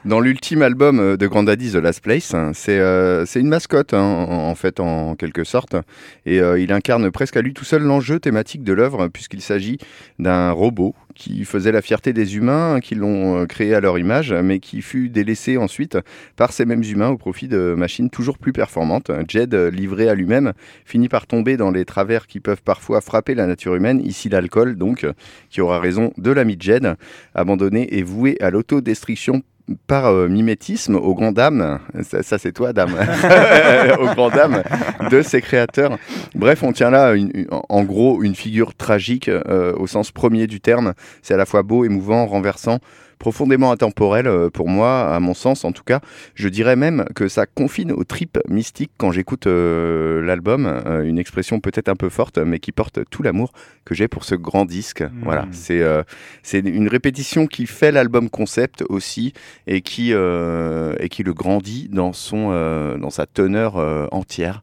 Dans 0.07 0.21
l'ultime 0.21 0.63
album 0.63 1.01
euh, 1.01 1.17
de 1.19 1.27
Grandaddy, 1.27 1.73
The 1.73 1.77
Last 1.77 2.03
Place, 2.03 2.35
c'est 2.55 2.79
euh, 2.79 3.27
une 3.35 3.49
mascotte 3.49 3.93
hein, 3.93 4.01
en, 4.01 4.49
en 4.49 4.55
fait 4.55 4.81
en 4.81 5.17
quelque 5.17 5.45
sorte, 5.45 5.77
et 6.25 6.41
euh, 6.41 6.59
il 6.59 6.73
incarne 6.73 7.11
presque 7.11 7.37
à 7.37 7.43
lui 7.43 7.53
tout 7.53 7.65
seul 7.65 7.83
l'enjeu 7.83 8.19
thématique 8.19 8.65
de 8.65 8.73
l'œuvre 8.73 9.09
puisqu'il 9.09 9.43
s'agit 9.43 9.77
d'un 10.19 10.51
robot 10.51 10.95
qui 11.17 11.45
faisait 11.45 11.73
la 11.73 11.83
fierté 11.83 12.13
des 12.13 12.37
humains 12.37 12.79
qui 12.81 12.95
l'ont 12.95 13.43
euh, 13.43 13.47
créé 13.47 13.75
à 13.75 13.81
leur 13.81 13.99
image, 13.99 14.33
mais 14.33 14.61
qui 14.61 14.83
fut 14.83 15.09
délaissé 15.09 15.57
ensuite 15.57 15.99
par 16.37 16.53
ces 16.53 16.65
mêmes 16.65 16.85
humains 16.85 17.09
au 17.09 17.17
profit 17.17 17.49
de 17.49 17.75
machines 17.77 18.11
toujours 18.11 18.39
plus 18.39 18.53
performantes. 18.53 19.11
Jed, 19.27 19.55
euh, 19.55 19.71
livré 19.71 20.09
à 20.09 20.15
lui-même, 20.15 20.53
finit 20.85 21.09
par 21.09 21.27
tomber 21.27 21.57
dans 21.57 21.71
les 21.71 21.85
travers 21.85 22.27
qui 22.27 22.39
peuvent 22.39 22.63
parfois 22.63 23.01
frapper 23.01 23.35
la 23.35 23.47
nature 23.47 23.75
humaine, 23.75 24.01
ici 24.05 24.29
l'alcool 24.29 24.77
donc, 24.77 25.07
qui 25.51 25.61
aura 25.61 25.81
raison 25.81 26.13
de 26.19 26.31
l'ami 26.31 26.57
Jed, 26.61 26.95
abandonné 27.35 27.97
et 27.97 28.03
voué 28.03 28.37
à 28.41 28.51
l'autodestruction 28.51 29.43
par 29.87 30.07
euh, 30.07 30.29
mimétisme 30.29 30.95
aux 30.95 31.15
grandes 31.15 31.35
dames, 31.35 31.81
ça, 32.03 32.23
ça, 32.23 32.39
c'est 32.39 32.53
toi 32.53 32.73
dame, 32.73 32.95
aux 34.01 34.15
grandes 34.15 34.33
dames 34.35 34.63
de 35.11 35.23
ses 35.23 35.41
créateurs. 35.41 35.99
Bref, 36.35 36.63
on 36.63 36.73
tient 36.73 36.91
là 36.91 37.15
une- 37.15 37.31
une- 37.35 37.47
en 37.51 37.83
gros 37.85 38.23
une 38.23 38.35
figure 38.35 38.75
tragique 38.75 39.29
euh, 39.29 39.73
au 39.77 39.87
sens 39.87 40.11
premier 40.13 40.47
du 40.47 40.61
terme. 40.61 40.95
C'est 41.23 41.35
à 41.35 41.37
la 41.37 41.47
fois 41.47 41.63
beau, 41.63 41.85
émouvant, 41.85 42.27
renversant, 42.27 42.79
profondément 43.19 43.73
intemporel 43.73 44.27
euh, 44.27 44.51
pour 44.51 44.69
moi, 44.69 45.15
à 45.15 45.21
mon 45.21 45.35
sens 45.35 45.65
en 45.65 45.73
tout 45.73 45.85
cas. 45.85 46.01
Je 46.35 46.49
dirais 46.49 46.77
même 46.77 47.05
que 47.15 47.29
ça 47.29 47.47
confine 47.47 47.93
aux 47.93 48.05
tripes 48.05 48.39
mystiques 48.49 48.93
quand 48.97 49.13
j'écoute 49.13 49.47
euh, 49.47 50.23
l'album, 50.23 50.67
euh, 50.67 51.03
une 51.05 51.19
expression 51.19 51.61
peut-être 51.61 51.89
un 51.89 51.97
peu 51.97 52.09
forte, 52.09 52.39
mais 52.39 52.59
qui 52.59 52.73
porte 52.73 53.01
tout 53.11 53.23
l'amour 53.23 53.53
que 53.85 53.95
j'ai 53.95 54.09
pour 54.09 54.25
ce 54.25 54.35
grand 54.35 54.65
disque. 54.65 55.05
Voilà, 55.23 55.47
c'est 55.53 55.81
euh, 55.81 56.03
c'est 56.43 56.59
une 56.59 56.89
répétition 56.89 57.47
qui 57.47 57.67
fait 57.67 57.93
l'album 57.93 58.31
concept 58.31 58.85
aussi 58.89 59.33
et 59.67 59.81
qui 59.81 60.13
et 60.13 61.09
qui 61.09 61.23
le 61.23 61.35
grandit 61.35 61.89
dans 61.91 62.13
son 62.13 62.51
dans 62.99 63.11
sa 63.11 63.27
teneur 63.27 63.77
entière 64.13 64.63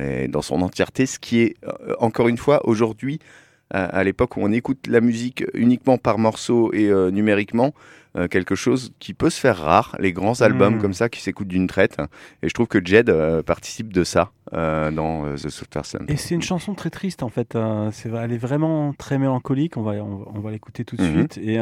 et 0.00 0.28
dans 0.28 0.42
son 0.42 0.62
entièreté, 0.62 1.06
ce 1.06 1.18
qui 1.18 1.40
est 1.40 1.56
encore 1.98 2.28
une 2.28 2.38
fois 2.38 2.66
aujourd'hui 2.66 3.20
à, 3.70 3.84
à 3.84 4.04
l'époque 4.04 4.36
où 4.36 4.40
on 4.42 4.52
écoute 4.52 4.86
la 4.88 5.00
musique 5.00 5.44
uniquement 5.54 5.98
par 5.98 6.18
morceaux 6.18 6.72
et 6.72 6.88
euh, 6.88 7.10
numériquement, 7.10 7.72
euh, 8.16 8.26
quelque 8.26 8.56
chose 8.56 8.92
qui 8.98 9.14
peut 9.14 9.30
se 9.30 9.38
faire 9.38 9.56
rare, 9.56 9.94
les 10.00 10.12
grands 10.12 10.40
albums 10.40 10.74
Mhm. 10.74 10.80
comme 10.80 10.92
ça 10.94 11.08
qui 11.08 11.20
s'écoutent 11.20 11.46
d'une 11.48 11.68
traite. 11.68 11.96
Et 12.42 12.48
je 12.48 12.54
trouve 12.54 12.66
que 12.66 12.84
Jed 12.84 13.08
euh, 13.08 13.42
participe 13.44 13.92
de 13.92 14.02
ça 14.02 14.32
euh, 14.52 14.90
dans 14.90 15.32
The 15.36 15.48
Software 15.48 15.86
Slump. 15.86 16.10
Et 16.10 16.16
c'est 16.16 16.34
une 16.34 16.42
chanson 16.42 16.74
très 16.74 16.90
triste 16.90 17.22
en 17.22 17.28
fait. 17.28 17.54
euh, 17.54 17.90
c'est 17.92 18.08
elle 18.10 18.32
est 18.32 18.36
vraiment 18.38 18.92
très 18.94 19.18
mélancolique. 19.18 19.76
On 19.76 19.82
va, 19.82 19.92
on, 19.92 20.16
va- 20.16 20.26
on 20.34 20.40
va 20.40 20.50
l'écouter 20.50 20.84
tout 20.84 20.96
de 20.96 21.02
Mhm. 21.02 21.14
suite 21.18 21.38
et, 21.38 21.58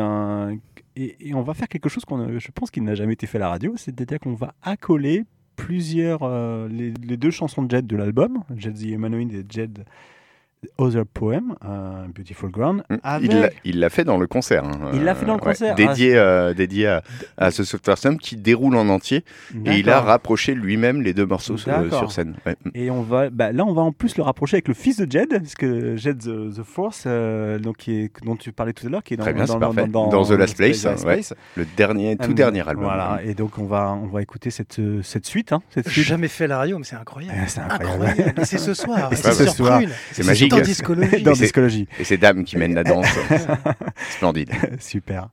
et, 0.97 1.29
et 1.29 1.35
on 1.35 1.43
va 1.43 1.53
faire 1.55 1.69
quelque 1.69 1.91
chose 1.91 2.05
qu'on, 2.07 2.39
je 2.39 2.49
pense 2.55 2.71
qu'il 2.71 2.83
n'a 2.85 2.95
jamais 2.95 3.13
été 3.13 3.27
fait 3.27 3.37
à 3.37 3.41
la 3.41 3.49
radio, 3.51 3.75
c'est-à-dire 3.77 4.19
qu'on 4.19 4.35
va 4.35 4.55
accoler 4.63 5.25
plusieurs, 5.57 6.21
les, 6.69 6.95
les 7.07 7.17
deux 7.19 7.31
chansons 7.31 7.63
de 7.63 7.71
Jed 7.71 7.87
de 7.87 7.97
l'album, 7.97 8.43
Jed 8.57 8.75
the 8.79 8.85
Humanoid 8.85 9.33
et 9.35 9.45
Jed 9.49 9.85
Other 10.79 11.05
Poem, 11.07 11.55
euh, 11.65 12.07
Beautiful 12.15 12.51
Ground. 12.51 12.83
Mm. 12.91 12.97
Avec... 13.03 13.33
Il 13.65 13.79
l'a- 13.81 13.91
fait 13.91 14.05
dans 14.05 14.19
le 14.19 14.27
concert. 14.27 14.65
hein. 14.65 14.91
Il 14.93 15.05
l'a 15.05 15.15
fait 15.15 15.25
dans 15.27 15.35
le 15.35 15.41
Ouais, 15.41 15.47
concert. 15.53 15.75
dédié, 15.75 16.17
euh, 16.17 16.53
dédié 16.55 16.87
à, 16.89 17.03
à 17.37 17.51
ce 17.51 17.65
Software 17.65 17.97
Sam 17.99 18.19
qui 18.19 18.37
déroule 18.37 18.77
en 18.77 18.89
entier. 18.89 19.25
Et 19.65 19.77
il 19.79 19.89
a 19.91 20.01
rapproché 20.01 20.55
lui-même 20.55 21.01
les 21.03 21.15
deux 21.15 21.27
morceaux 21.27 21.57
euh, 21.69 21.91
sur 21.91 22.11
scène. 22.13 22.35
Ouais. 22.47 22.57
Et 22.75 22.91
on 22.91 23.03
va, 23.03 23.31
bah, 23.31 23.53
là, 23.53 23.65
on 23.65 23.73
va 23.73 23.83
en 23.83 23.93
plus 23.93 24.17
le 24.17 24.23
rapprocher 24.23 24.57
avec 24.57 24.69
le 24.69 24.75
fils 24.75 24.97
de 24.99 25.11
Jed, 25.11 25.29
parce 25.31 25.55
que 25.55 25.97
Jed 25.97 26.19
the, 26.19 26.57
the 26.57 26.63
Force, 26.65 27.05
euh, 27.07 27.59
donc 27.59 27.77
qui 27.79 27.93
est, 28.01 28.11
dont 28.25 28.37
tu 28.37 28.53
parlais 28.53 28.73
tout 28.73 28.87
à 28.87 28.91
l'heure, 28.91 29.03
qui 29.03 29.15
est 29.15 29.17
dans, 29.17 29.25
Très 29.25 29.33
bien, 29.33 29.45
dans, 29.47 29.59
dans, 29.87 30.09
Dans 30.09 30.25
The 30.25 30.31
Last 30.33 30.57
Place, 30.57 30.85
ouais. 30.85 30.95
Place. 31.15 31.35
Le 31.57 31.67
dernier, 31.77 32.17
tout 32.17 32.31
Euh, 32.31 32.35
dernier 32.35 32.67
album. 32.69 32.85
Voilà, 32.85 33.21
et 33.25 33.35
donc 33.35 33.59
on 33.59 33.65
va, 33.67 33.93
on 33.93 34.07
va 34.07 34.23
écouter 34.23 34.51
cette, 34.51 34.79
euh, 34.79 35.03
cette 35.03 35.27
suite. 35.27 35.53
Hein, 35.53 35.61
cette 35.71 35.87
J'ai 35.89 35.93
suite. 35.95 36.05
jamais 36.07 36.29
fait 36.29 36.47
la 36.47 36.59
radio, 36.59 36.79
mais 36.79 36.85
c'est 36.85 36.97
incroyable. 36.97 37.39
C'est 37.49 37.61
incroyable. 37.61 38.35
Et 38.41 38.45
c'est 38.45 38.59
ce 38.59 38.75
soir. 38.75 39.11
Ce. 39.15 39.33
C'est 40.13 40.25
magique. 40.25 40.48
Dans 40.49 40.61
Discologie. 40.61 41.23
dans 41.23 41.33
Et 41.33 41.35
c'est- 41.35 41.43
Discologie. 41.45 41.89
Et 41.99 42.05
c'est 42.05 42.17
Dame 42.17 42.45
qui 42.45 42.57
mène 42.57 42.75
la 42.75 42.85
danse. 42.85 43.07
Splendide. 44.11 44.51
Super. 44.81 45.29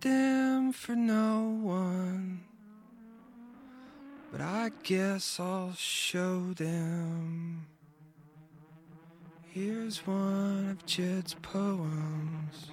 them 0.00 0.72
for 0.72 0.94
no 0.94 1.58
one. 1.62 2.40
But 4.30 4.40
I 4.40 4.70
guess 4.82 5.40
I'll 5.40 5.74
show 5.76 6.52
them. 6.52 7.66
Here's 9.48 10.06
one 10.06 10.68
of 10.70 10.86
Jed's 10.86 11.34
poems. 11.34 12.70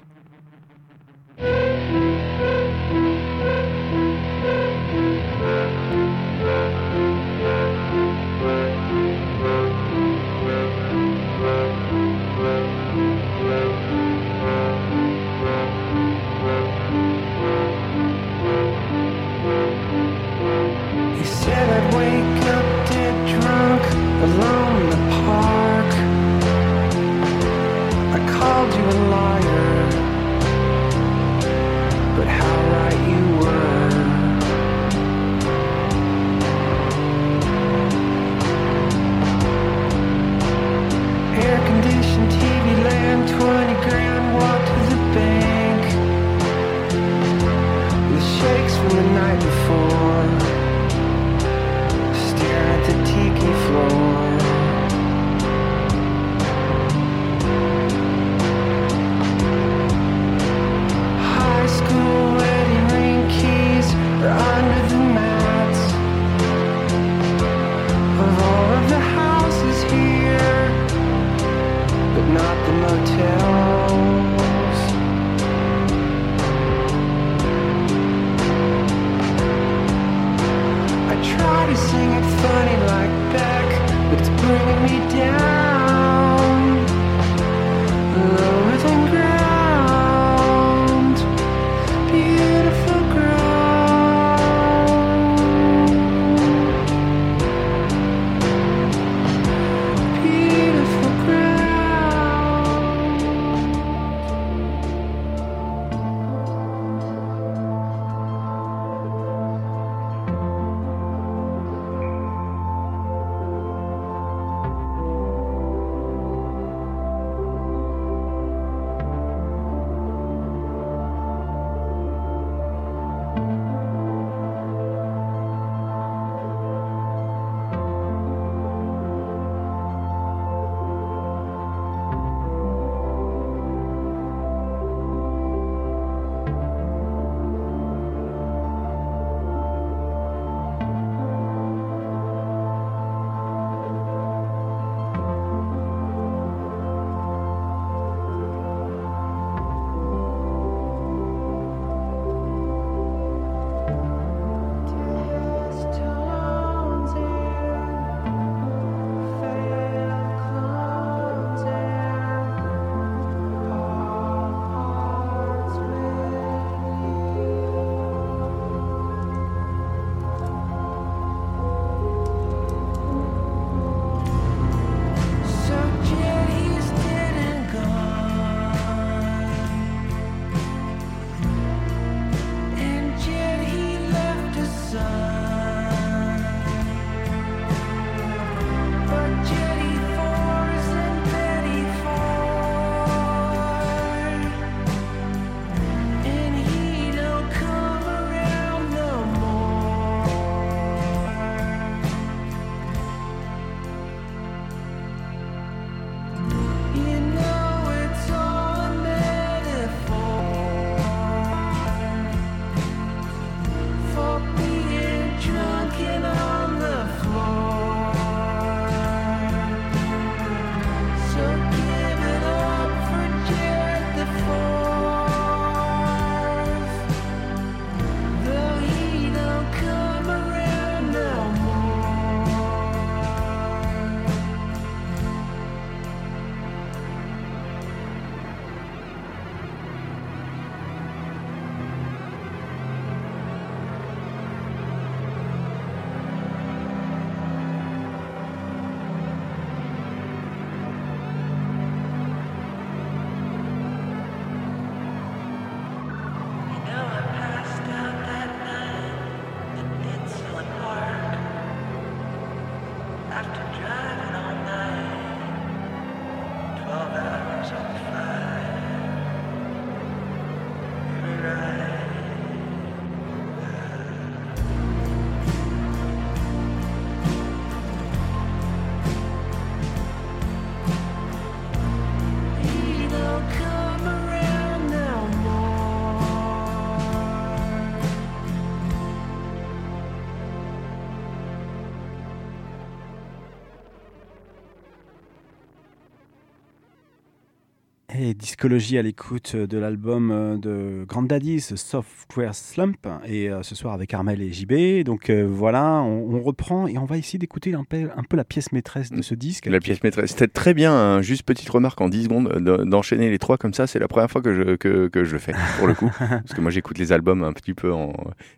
Et 298.20 298.34
discologie 298.34 298.98
à 298.98 299.04
l'écoute 299.04 299.56
de 299.56 299.78
l'album 299.78 300.32
euh, 300.32 300.58
de 300.58 301.06
Grand 301.06 301.22
Daddy, 301.22 301.60
Software 301.62 302.56
Slump, 302.56 303.06
et 303.28 303.50
euh, 303.50 303.62
ce 303.62 303.76
soir 303.76 303.94
avec 303.94 304.12
Armel 304.14 304.42
et 304.42 304.52
JB. 304.52 305.04
Donc 305.06 305.30
euh, 305.30 305.46
voilà, 305.48 306.02
on, 306.02 306.34
on 306.36 306.42
reprend 306.42 306.88
et 306.88 306.98
on 306.98 307.06
va 307.06 307.18
essayer 307.18 307.38
d'écouter 307.38 307.76
un 307.76 307.84
peu, 307.84 308.10
un 308.16 308.24
peu 308.24 308.36
la 308.36 308.44
pièce 308.44 308.72
maîtresse 308.72 309.12
de 309.12 309.22
ce 309.22 309.36
disque. 309.36 309.68
La 309.68 309.80
pièce 309.80 310.02
maîtresse. 310.04 310.32
C'était 310.32 310.48
très 310.48 310.74
bien, 310.74 310.94
hein. 310.94 311.22
juste 311.22 311.44
petite 311.44 311.70
remarque 311.70 312.02
en 312.02 312.10
10 312.10 312.24
secondes, 312.24 312.50
de- 312.54 312.84
d'enchaîner 312.86 313.30
les 313.30 313.38
trois 313.40 313.58
comme 313.58 313.74
ça, 313.74 313.86
c'est 313.86 314.00
la 314.00 314.08
première 314.08 314.32
fois 314.32 314.42
que 314.42 314.54
je, 314.54 314.76
que, 314.78 315.08
que 315.10 315.24
je 315.24 315.34
le 315.34 315.40
fais, 315.40 315.54
pour 315.78 315.86
le 315.88 315.94
coup. 315.94 316.10
Parce 316.20 316.54
que 316.56 316.62
moi 316.62 316.72
j'écoute 316.72 316.98
les 316.98 317.12
albums 317.12 317.44
un 317.44 317.54
petit 317.54 317.74
peu 317.76 317.94
en, 317.94 318.14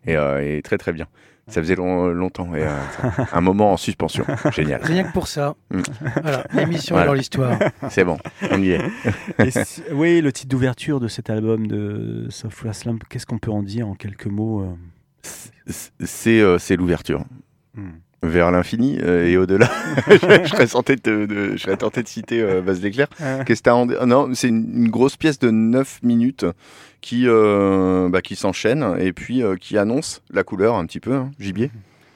et, 0.06 0.16
euh, 0.16 0.58
et 0.58 0.62
très 0.62 0.78
très 0.78 0.94
bien. 0.94 1.08
Ça 1.50 1.62
faisait 1.62 1.76
long- 1.76 2.08
longtemps, 2.08 2.54
et, 2.56 2.64
euh, 2.64 2.70
un 3.34 3.42
moment 3.42 3.74
en 3.74 3.78
suspension. 3.78 4.24
Génial. 4.52 4.82
Rien 4.84 5.04
que 5.04 5.12
pour 5.14 5.28
ça. 5.28 5.56
Mm. 5.72 5.82
Voilà, 6.22 6.46
l'émission 6.54 6.96
Voilà. 6.96 7.06
est 7.06 7.08
dans 7.10 7.14
l'histoire. 7.14 7.60
C'est 7.90 8.04
bon, 8.04 8.18
on 8.52 8.62
y 8.62 8.70
est. 8.72 8.82
Et 9.46 9.52
si- 9.52 9.84
oui, 9.92 10.22
le 10.22 10.32
titre 10.32 10.50
d'ouverture 10.50 11.00
de 11.00 11.08
cet 11.08 11.30
album 11.30 11.68
de 11.68 12.28
Software 12.30 12.76
Slump, 12.76 13.04
qu'est-ce 13.10 13.26
qu'on 13.26 13.40
peut 13.40 13.52
en 13.52 13.64
dire 13.64 13.88
en 13.88 13.96
quelques 13.96 14.28
mots 14.28 14.62
euh 14.62 14.76
C'est 16.06 16.40
euh, 16.42 16.58
c'est 16.58 16.76
l'ouverture. 16.76 17.24
Hmm. 17.76 17.90
Vers 18.22 18.52
l'infini 18.52 18.98
euh, 19.02 19.28
et 19.28 19.38
au-delà. 19.38 19.70
je, 20.10 20.48
serais 20.50 20.68
tenté 20.68 20.96
de, 20.98 21.26
de- 21.26 21.52
je 21.54 21.58
serais 21.58 21.78
tenté 21.78 22.04
de 22.04 22.08
citer 22.08 22.42
euh, 22.42 22.62
Baz 22.62 22.82
Leclerc. 22.84 23.08
Euh, 23.22 23.44
Qu'est-ce 23.46 23.62
que 23.62 23.66
t'as 23.66 23.74
en- 23.74 23.88
ah 23.98 24.06
Non, 24.06 24.30
c'est 24.34 24.50
une, 24.50 24.70
une 24.76 24.90
grosse 24.90 25.16
pièce 25.16 25.40
de 25.40 25.52
9 25.52 26.00
minutes 26.04 26.46
qui, 27.02 27.24
euh, 27.28 28.10
bah, 28.10 28.22
qui 28.22 28.36
s'enchaîne 28.36 28.96
et 29.00 29.14
puis 29.14 29.42
euh, 29.44 29.56
qui 29.56 29.78
annonce 29.78 30.22
la 30.30 30.44
couleur 30.44 30.76
un 30.76 30.86
petit 30.86 31.00
peu, 31.00 31.14
hein, 31.16 31.32
gibier. 31.40 31.72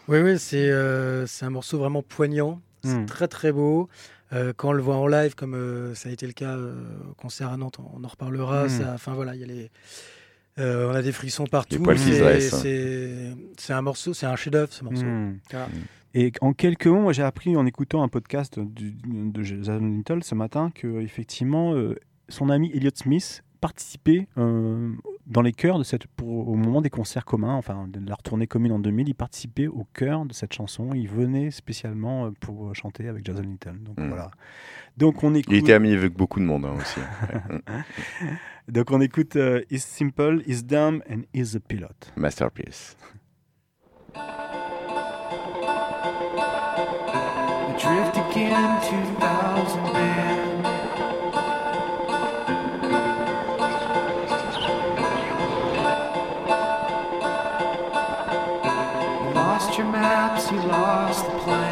Oui, 0.07 0.19
oui, 0.19 0.37
c'est 0.37 0.69
euh, 0.69 1.25
c'est 1.27 1.45
un 1.45 1.49
morceau 1.49 1.77
vraiment 1.79 2.01
poignant. 2.01 2.59
C'est 2.83 2.97
Mm. 2.97 3.05
très, 3.05 3.27
très 3.29 3.51
beau. 3.53 3.87
Euh, 4.33 4.51
quand 4.55 4.69
on 4.69 4.73
le 4.73 4.81
voit 4.81 4.97
en 4.97 5.07
live, 5.07 5.35
comme 5.35 5.53
euh, 5.53 5.93
ça 5.95 6.09
a 6.09 6.11
été 6.11 6.25
le 6.27 6.33
cas 6.33 6.55
euh, 6.57 6.73
au 7.09 7.13
concert 7.13 7.49
à 7.49 7.55
Nantes, 7.57 7.77
on 7.79 8.03
en 8.03 8.07
reparlera. 8.07 8.65
Mm. 8.65 8.69
ça- 8.69 8.91
Enfin 8.93 9.13
voilà, 9.13 9.35
il 9.35 9.41
y 9.41 9.43
a 9.43 9.47
les. 9.47 9.71
euh, 10.59 10.89
on 10.91 10.95
a 10.95 11.01
des 11.01 11.11
frissons 11.13 11.45
partout. 11.47 11.81
C'est- 13.57 13.73
un 13.73 13.81
morceau, 13.81 14.13
c'est 14.13 14.25
un 14.25 14.35
chef-d'œuvre 14.35 14.71
ce 14.73 14.83
morceau. 14.83 15.05
hmm. 15.05 15.37
Voilà. 15.51 15.67
Et 16.15 16.31
en 16.41 16.53
quelques 16.53 16.87
mots, 16.87 17.11
j'ai 17.13 17.23
appris 17.23 17.55
en 17.55 17.65
écoutant 17.65 18.03
un 18.03 18.07
podcast 18.07 18.59
du- 18.59 18.95
de 19.05 19.41
Jason 19.43 19.79
Little 19.79 20.23
ce 20.23 20.35
matin 20.35 20.71
que 20.75 20.99
effectivement 21.01 21.73
euh, 21.73 21.95
son 22.29 22.49
ami 22.49 22.69
Elliott 22.73 22.97
Smith 22.97 23.43
participait 23.63 24.27
euh, 24.37 24.91
dans 25.25 25.41
les 25.41 25.53
chœurs 25.53 25.79
de 25.79 25.85
cette 25.85 26.05
pour, 26.05 26.49
au 26.49 26.55
moment 26.55 26.81
des 26.81 26.89
concerts 26.89 27.23
communs, 27.23 27.53
enfin 27.55 27.87
de 27.87 28.05
leur 28.05 28.21
tournée 28.21 28.45
commune 28.45 28.73
en 28.73 28.79
2000, 28.79 29.07
il 29.07 29.13
participait 29.15 29.67
au 29.67 29.87
chœur 29.93 30.25
de 30.25 30.33
cette 30.33 30.51
chanson. 30.51 30.89
Il 30.93 31.07
venait 31.07 31.49
spécialement 31.49 32.25
euh, 32.25 32.31
pour 32.41 32.75
chanter 32.75 33.07
avec 33.07 33.25
Jason 33.25 33.41
Little. 33.41 33.79
Donc 33.81 33.97
Mm. 33.97 34.07
voilà. 34.09 34.31
Donc 34.97 35.23
on 35.23 35.33
écoute. 35.33 35.53
Il 35.53 35.59
était 35.59 35.71
ami 35.71 35.93
avec 35.93 36.11
beaucoup 36.13 36.41
de 36.41 36.45
monde 36.45 36.65
hein, 36.65 36.73
aussi. 36.77 36.99
Donc 38.67 38.91
on 38.91 38.99
écoute 38.99 39.37
euh, 39.37 39.61
Is 39.71 39.79
Simple, 39.79 40.41
Is 40.45 40.63
Dumb 40.63 41.01
and 41.09 41.21
Is 41.33 41.55
a 41.55 41.59
Pilot. 41.61 41.87
Masterpiece. 42.17 42.97
Adrift 47.69 48.17
again, 48.17 48.79
2000 48.81 49.19
band. 49.19 50.52
We 60.53 60.59
lost 60.59 61.25
the 61.25 61.31
plot. 61.39 61.62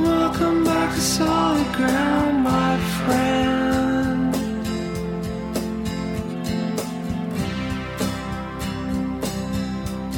Welcome 0.00 0.64
back 0.64 0.94
to 0.94 1.00
solid 1.00 1.70
ground, 1.74 2.42
my 2.42 2.78
friend. 3.04 4.34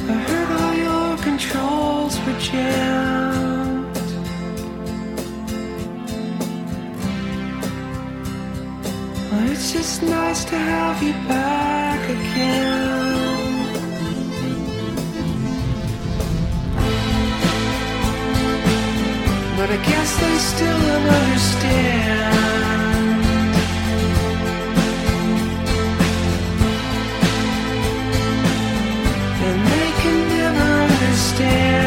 I 0.09 0.13
heard 0.29 0.49
all 0.61 0.73
your 0.87 1.17
controls 1.17 2.17
were 2.25 2.39
jammed. 2.39 3.97
Well, 9.29 9.51
it's 9.51 9.73
just 9.73 10.03
nice 10.03 10.45
to 10.45 10.57
have 10.57 11.03
you 11.03 11.13
back 11.27 12.09
again. 12.09 13.24
I 19.75 19.77
guess 19.77 20.19
they 20.21 20.37
still 20.37 20.79
don't 20.87 21.05
understand. 21.05 22.35
And 29.47 29.67
they 29.67 29.91
can 30.01 30.19
never 30.29 30.93
understand. 30.93 31.84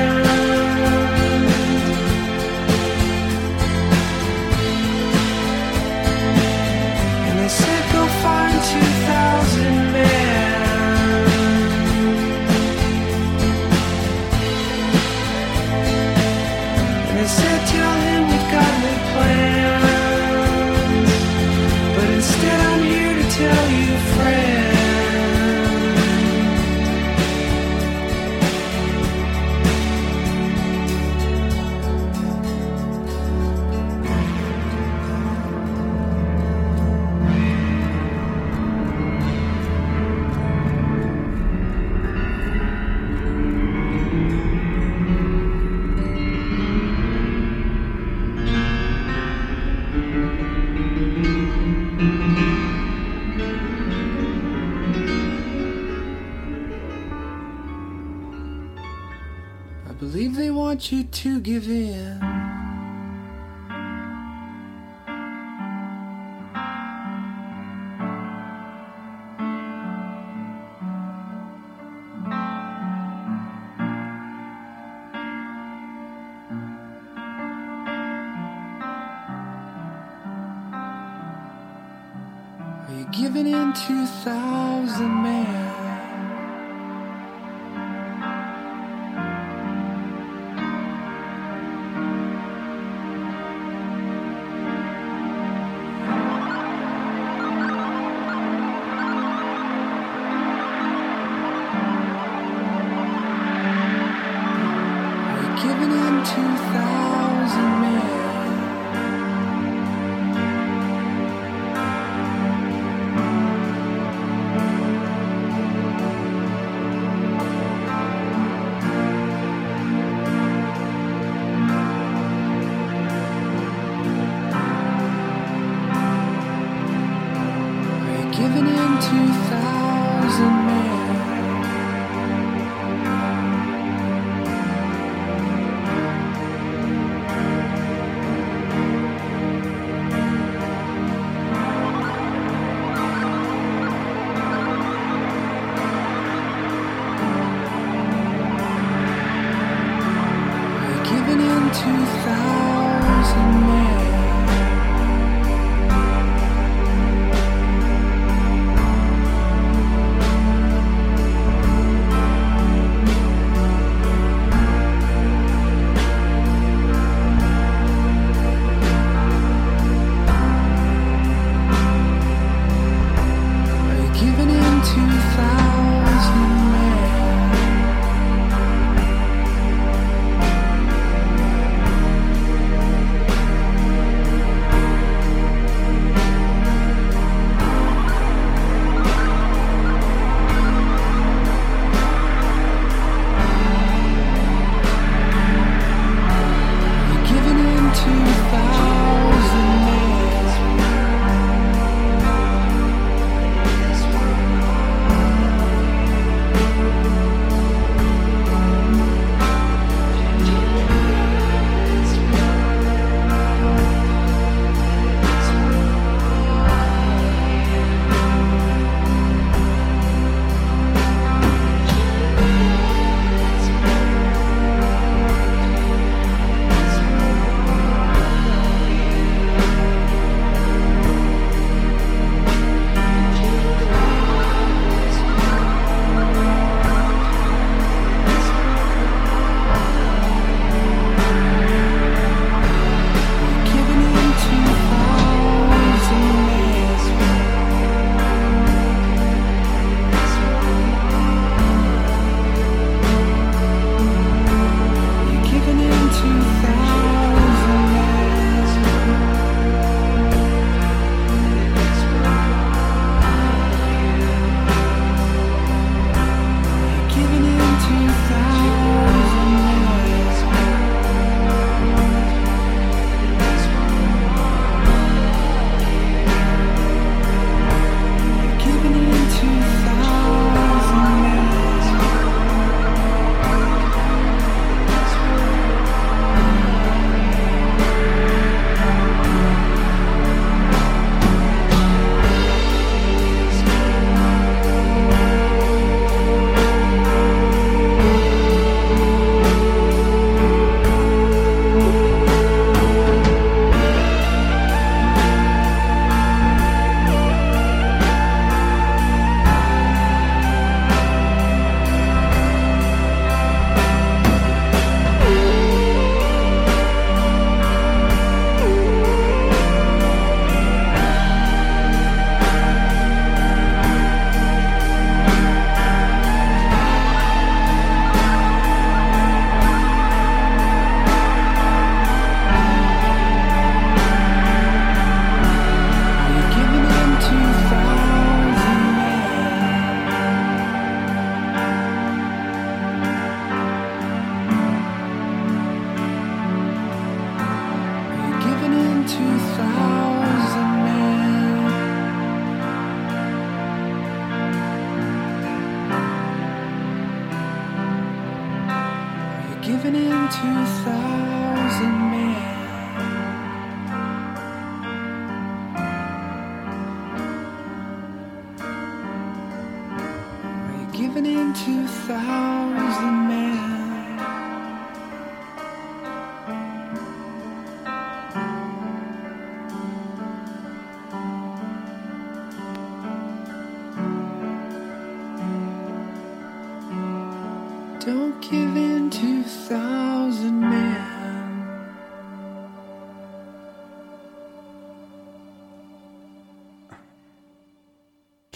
given 83.10 83.46
in 83.46 83.72
2000 83.72 85.22
man 85.22 85.67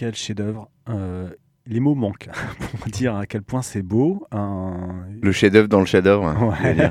Quel 0.03 0.17
chef-d'œuvre. 0.17 0.69
Euh, 0.89 1.29
les 1.65 1.79
mots 1.79 1.95
manquent 1.95 2.29
pour 2.81 2.91
dire 2.91 3.15
à 3.15 3.25
quel 3.25 3.43
point 3.43 3.63
c'est 3.63 3.83
beau. 3.83 4.27
Un- 4.33 5.05
Le 5.23 5.31
chef-d'œuvre 5.31 5.69
dans 5.69 5.79
le 5.79 5.87
chef-d'œuvre. 5.87 6.27
hein, 6.27 6.49
Ouais. 6.61 6.91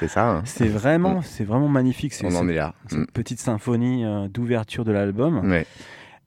c'est 0.00 0.08
ça. 0.08 0.30
hein. 0.30 0.42
C'est 0.46 0.66
vraiment, 0.66 1.20
c'est 1.20 1.44
vraiment 1.44 1.68
magnifique. 1.68 2.14
On 2.24 2.34
en 2.34 2.48
est 2.48 2.54
là. 2.54 2.74
cette 2.86 3.00
Mm. 3.00 3.06
petite 3.12 3.38
symphonie 3.38 4.06
euh, 4.06 4.28
d'ouverture 4.28 4.86
de 4.86 4.92
l'album. 4.92 5.46
Ouais. 5.50 5.66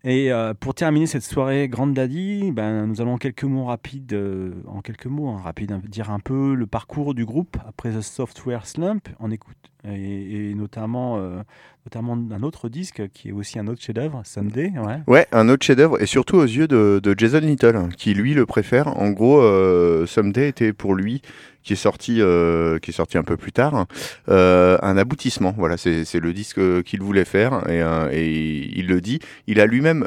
Et 0.03 0.31
euh, 0.31 0.53
pour 0.53 0.75
terminer 0.75 1.07
cette 1.07 1.23
soirée 1.23 1.67
Grande 1.69 1.95
Daddy, 1.95 2.51
ben, 2.51 2.85
nous 2.85 3.01
allons 3.01 3.13
en 3.13 3.17
quelques 3.17 3.43
mots 3.45 3.65
rapides, 3.65 4.13
euh, 4.13 4.53
en 4.67 4.81
quelques 4.81 5.07
mots 5.07 5.29
hein, 5.29 5.41
rapides, 5.43 5.75
dire 5.89 6.11
un 6.11 6.19
peu 6.19 6.53
le 6.53 6.67
parcours 6.67 7.15
du 7.15 7.25
groupe 7.25 7.57
après 7.67 7.89
The 7.89 8.01
Software 8.01 8.67
Slump, 8.67 9.09
en 9.19 9.31
écoute, 9.31 9.57
et, 9.87 10.51
et 10.51 10.55
notamment, 10.55 11.17
euh, 11.17 11.41
notamment 11.85 12.13
un 12.13 12.43
autre 12.43 12.69
disque 12.69 13.09
qui 13.13 13.29
est 13.29 13.31
aussi 13.31 13.59
un 13.59 13.67
autre 13.67 13.81
chef-d'œuvre, 13.81 14.21
Someday. 14.23 14.71
Ouais. 14.77 14.99
Ouais, 15.07 15.27
un 15.31 15.49
autre 15.49 15.65
chef-d'œuvre, 15.65 16.01
et 16.01 16.05
surtout 16.05 16.37
aux 16.37 16.43
yeux 16.43 16.67
de, 16.67 16.99
de 17.01 17.15
Jason 17.17 17.39
Little, 17.39 17.89
qui 17.97 18.13
lui 18.13 18.33
le 18.33 18.45
préfère. 18.45 18.87
En 18.99 19.09
gros, 19.11 19.41
euh, 19.41 20.05
Someday 20.05 20.47
était 20.49 20.73
pour 20.73 20.93
lui, 20.93 21.21
qui 21.63 21.73
est 21.73 21.75
sorti, 21.75 22.21
euh, 22.21 22.79
qui 22.79 22.91
est 22.91 22.93
sorti 22.93 23.17
un 23.17 23.23
peu 23.23 23.37
plus 23.37 23.51
tard, 23.51 23.85
euh, 24.29 24.77
un 24.81 24.97
aboutissement. 24.97 25.53
Voilà, 25.57 25.77
c'est 25.77 26.05
c'est 26.05 26.19
le 26.19 26.33
disque 26.33 26.83
qu'il 26.83 27.01
voulait 27.01 27.25
faire, 27.25 27.69
et, 27.69 27.81
euh, 27.81 28.09
et 28.11 28.71
il 28.75 28.87
le 28.87 28.99
dit. 29.01 29.19
Il 29.47 29.59
a 29.59 29.65
lui-même 29.65 30.05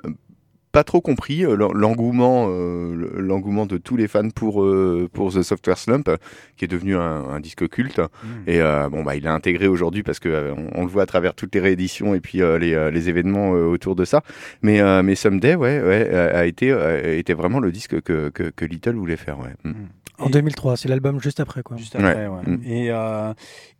pas 0.74 0.84
trop 0.84 1.00
compris 1.00 1.44
euh, 1.46 1.54
l'en- 1.56 1.72
l'engouement, 1.72 2.46
euh, 2.50 3.08
l'engouement 3.16 3.64
de 3.64 3.78
tous 3.78 3.96
les 3.96 4.08
fans 4.08 4.28
pour 4.28 4.62
euh, 4.62 5.08
pour 5.12 5.32
The 5.32 5.42
Software 5.42 5.78
Slump, 5.78 6.10
qui 6.56 6.64
est 6.64 6.68
devenu 6.68 6.96
un, 6.96 7.00
un 7.00 7.40
disque 7.40 7.68
culte. 7.68 8.00
Et 8.46 8.60
euh, 8.60 8.88
bon, 8.90 9.04
bah, 9.04 9.14
il 9.16 9.26
a 9.28 9.32
intégré 9.32 9.68
aujourd'hui 9.68 10.02
parce 10.02 10.18
que 10.18 10.28
euh, 10.28 10.52
on, 10.74 10.80
on 10.80 10.84
le 10.84 10.90
voit 10.90 11.04
à 11.04 11.06
travers 11.06 11.34
toutes 11.34 11.54
les 11.54 11.60
rééditions 11.60 12.14
et 12.14 12.20
puis 12.20 12.42
euh, 12.42 12.58
les, 12.58 12.74
euh, 12.74 12.90
les 12.90 13.08
événements 13.08 13.54
euh, 13.54 13.64
autour 13.66 13.94
de 13.94 14.04
ça. 14.04 14.22
Mais, 14.62 14.80
euh, 14.80 15.02
mais 15.04 15.14
Someday, 15.14 15.54
ouais, 15.54 15.80
ouais, 15.80 16.12
a 16.14 16.38
a 16.38 16.44
été, 16.44 16.72
a 16.72 17.12
été 17.12 17.32
vraiment 17.34 17.60
le 17.60 17.70
disque 17.70 18.00
que, 18.02 18.28
que, 18.30 18.42
que 18.50 18.64
Little 18.64 18.96
voulait 18.96 19.16
faire. 19.16 19.38
Ouais. 19.38 19.54
Mm. 19.64 19.72
En 20.18 20.30
2003, 20.30 20.76
c'est 20.76 20.88
l'album 20.88 21.20
juste 21.20 21.40
après. 21.40 21.62
Quoi. 21.64 21.76
Juste 21.76 21.96
après, 21.96 22.28
Ouais. 22.28 22.28
ouais. 22.28 22.58
Et 22.64 22.90
euh, 22.92 23.32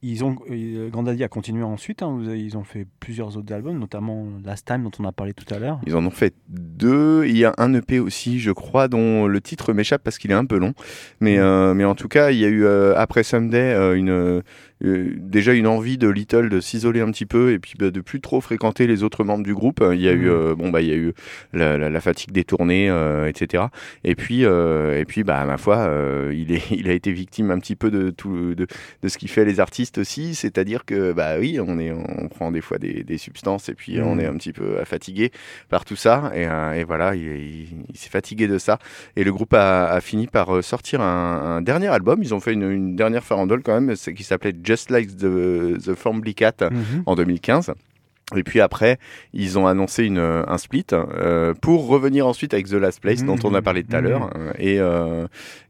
ils 0.02 0.24
ont, 0.24 0.36
euh, 0.50 0.88
Grand 0.90 1.04
Daddy 1.04 1.22
a 1.22 1.28
continué 1.28 1.62
ensuite. 1.62 2.02
hein, 2.02 2.18
ils 2.34 2.56
ont 2.56 2.64
fait 2.64 2.86
plusieurs 2.98 3.36
autres 3.36 3.52
albums, 3.54 3.78
notamment 3.78 4.26
Last 4.44 4.66
Time 4.66 4.82
dont 4.82 4.90
on 4.98 5.04
a 5.04 5.12
parlé 5.12 5.32
tout 5.32 5.52
à 5.54 5.60
l'heure. 5.60 5.78
Ils 5.86 5.94
en 5.94 6.04
ont 6.04 6.10
fait 6.10 6.34
deux. 6.48 6.83
Il 6.84 7.36
y 7.36 7.44
a 7.44 7.54
un 7.58 7.74
EP 7.74 7.98
aussi, 7.98 8.40
je 8.40 8.50
crois, 8.50 8.88
dont 8.88 9.26
le 9.26 9.40
titre 9.40 9.72
m'échappe 9.72 10.02
parce 10.02 10.18
qu'il 10.18 10.30
est 10.30 10.34
un 10.34 10.44
peu 10.44 10.58
long. 10.58 10.74
Mais, 11.20 11.38
euh, 11.38 11.74
mais 11.74 11.84
en 11.84 11.94
tout 11.94 12.08
cas, 12.08 12.30
il 12.30 12.38
y 12.38 12.44
a 12.44 12.48
eu 12.48 12.64
euh, 12.64 12.94
après 12.96 13.22
Someday 13.22 13.74
euh, 13.74 13.94
une, 13.94 14.42
euh, 14.84 15.12
déjà 15.16 15.52
une 15.52 15.66
envie 15.66 15.98
de 15.98 16.08
Little 16.08 16.48
de 16.48 16.60
s'isoler 16.60 17.00
un 17.00 17.10
petit 17.10 17.26
peu 17.26 17.52
et 17.52 17.58
puis 17.58 17.74
bah, 17.78 17.90
de 17.90 18.00
plus 18.00 18.20
trop 18.20 18.40
fréquenter 18.40 18.86
les 18.86 19.02
autres 19.02 19.22
membres 19.24 19.44
du 19.44 19.54
groupe. 19.54 19.82
Il 19.92 20.00
y 20.00 20.08
a 20.08 20.12
eu 20.12 20.24
Mhm. 20.26 20.28
euh, 20.30 20.54
bon 20.54 20.70
bah 20.70 20.80
il 20.80 20.88
y 20.88 20.92
a 20.92 20.96
eu 20.96 21.12
la, 21.52 21.78
la- 21.78 21.90
la 21.90 22.00
fatigue 22.00 22.32
des 22.32 22.44
tournées, 22.44 22.88
euh, 22.90 23.26
etc. 23.28 23.64
Et 24.02 24.14
puis 24.14 24.42
et 24.42 25.04
puis 25.06 25.22
bah 25.24 25.44
ma 25.44 25.56
foi, 25.58 25.88
il 26.32 26.52
est 26.52 26.62
il 26.70 26.88
a 26.88 26.92
été 26.92 27.12
victime 27.12 27.50
un 27.50 27.58
petit 27.58 27.76
peu 27.76 27.90
de 27.90 28.10
tout 28.10 28.54
de, 28.54 28.66
de 29.02 29.08
ce 29.08 29.18
qui 29.18 29.28
fait 29.28 29.44
les 29.44 29.60
artistes 29.60 29.98
aussi, 29.98 30.34
c'est-à-dire 30.34 30.84
que 30.84 31.12
bah 31.12 31.36
oui 31.38 31.58
on 31.60 31.78
est 31.78 31.92
on 31.92 32.28
prend 32.28 32.50
des 32.50 32.60
fois 32.60 32.78
des, 32.78 33.04
des 33.04 33.18
substances 33.18 33.68
et 33.68 33.74
puis 33.74 33.98
Mhm. 33.98 34.06
on 34.06 34.18
est 34.18 34.26
un 34.26 34.36
petit 34.36 34.52
peu 34.52 34.82
fatigué 34.84 35.30
par 35.68 35.84
tout 35.84 35.96
ça 35.96 36.32
et, 36.34 36.42
et 36.80 36.84
voilà 36.84 37.14
il, 37.14 37.22
il- 37.22 37.84
il 37.90 37.96
s'est 37.96 38.10
fatigué 38.10 38.48
de 38.48 38.58
ça 38.58 38.78
et 39.16 39.24
le 39.24 39.32
groupe 39.32 39.54
a, 39.54 39.86
a 39.86 40.00
fini 40.00 40.26
par 40.26 40.62
sortir 40.64 41.00
un, 41.00 41.56
un 41.56 41.62
dernier 41.62 41.88
album. 41.88 42.20
Ils 42.22 42.34
ont 42.34 42.40
fait 42.40 42.52
une, 42.52 42.70
une 42.70 42.96
dernière 42.96 43.22
farandole 43.24 43.62
quand 43.62 43.78
même, 43.80 43.94
qui 43.96 44.22
s'appelait 44.24 44.52
Just 44.64 44.90
Like 44.90 45.16
the, 45.18 45.78
the 45.78 45.94
Formbly 45.94 46.34
Cat 46.34 46.54
Mhm. 46.70 47.02
en 47.06 47.14
2015. 47.14 47.72
Et 48.34 48.42
puis 48.42 48.60
après, 48.62 48.98
ils 49.34 49.58
ont 49.58 49.66
annoncé 49.66 50.04
une, 50.04 50.18
un 50.18 50.56
split 50.58 50.86
euh, 50.94 51.52
pour 51.60 51.86
revenir 51.88 52.26
ensuite 52.26 52.54
avec 52.54 52.66
The 52.68 52.72
Last 52.74 53.00
Place, 53.00 53.20
Mhm. 53.20 53.26
dont 53.26 53.38
on 53.44 53.54
a 53.54 53.60
parlé 53.60 53.84
tout 53.84 53.94
à 53.94 54.00
Mhm. 54.00 54.06
l'heure, 54.08 54.30
et, 54.58 54.80
euh, 54.80 55.26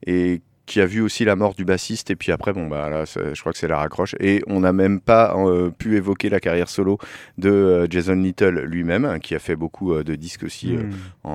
et 0.07 0.41
qui 0.67 0.81
a 0.81 0.87
vu 0.87 1.01
aussi 1.03 1.25
la 1.25 1.37
mort 1.37 1.55
du 1.55 1.65
bassiste. 1.65 2.11
Et 2.11 2.17
puis 2.17 2.33
après, 2.33 2.53
bon 2.53 2.67
bah 2.69 2.89
là, 2.89 3.05
je 3.05 3.39
crois 3.41 3.53
que 3.53 3.59
c'est 3.59 3.69
la 3.69 3.77
raccroche. 3.79 4.15
Et 4.21 4.43
on 4.47 4.61
n'a 4.61 4.73
même 4.73 5.01
pas 5.01 5.35
euh, 5.37 5.71
pu 5.71 5.97
évoquer 5.97 6.29
la 6.31 6.41
carrière 6.41 6.69
solo 6.69 6.99
de 7.39 7.51
euh, 7.51 7.87
Jason 7.91 8.15
Little 8.15 8.61
lui-même, 8.65 9.05
hein, 9.05 9.19
qui 9.19 9.35
a 9.35 9.39
fait 9.39 9.57
beaucoup 9.57 9.93
euh, 9.93 10.03
de 10.05 10.15
disques 10.15 10.45
aussi 10.45 10.75
euh, 10.77 10.85
Mm. 10.85 10.91
en, 11.25 11.31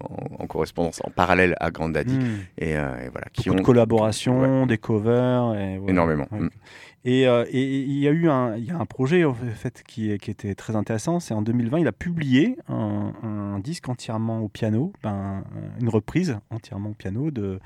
en- 0.00 0.42
en 0.42 0.46
correspondance, 0.46 1.00
en 1.04 1.10
parallèle 1.10 1.54
à 1.60 1.70
Grand 1.70 1.88
Daddy. 1.88 2.16
Mm. 2.18 2.38
Et, 2.58 2.70
et 2.70 2.74
voilà, 3.10 3.26
qui 3.32 3.48
Beaucoup 3.48 3.56
de 3.56 3.60
ont 3.60 3.64
collaborations, 3.64 4.66
des 4.66 4.78
covers. 4.78 5.54
Et, 5.54 5.78
ouais, 5.78 5.90
énormément. 5.90 6.26
ouais. 6.32 6.40
Mm. 6.40 6.50
Et 7.04 7.26
euh, 7.26 7.44
et- 7.50 7.60
et 7.60 7.80
il 7.80 7.98
y 7.98 8.06
a 8.06 8.12
eu 8.12 8.28
un, 8.28 8.56
il 8.56 8.64
y 8.64 8.70
a 8.70 8.78
un 8.78 8.86
projet 8.86 9.24
en 9.24 9.34
fait 9.34 9.82
qui, 9.86 10.10
était 10.12 10.54
très 10.54 10.76
intéressant. 10.76 11.18
C'est 11.18 11.34
en 11.34 11.42
2020, 11.42 11.80
il 11.80 11.88
a 11.88 11.92
publié 11.92 12.56
un, 12.68 13.12
un 13.24 13.58
disque 13.58 13.88
entièrement 13.88 14.40
au 14.40 14.48
piano, 14.48 14.92
ben, 15.02 15.42
une 15.80 15.88
reprise 15.88 16.38
entièrement 16.50 16.90
au 16.90 16.94
piano 16.94 17.30
de, 17.32 17.58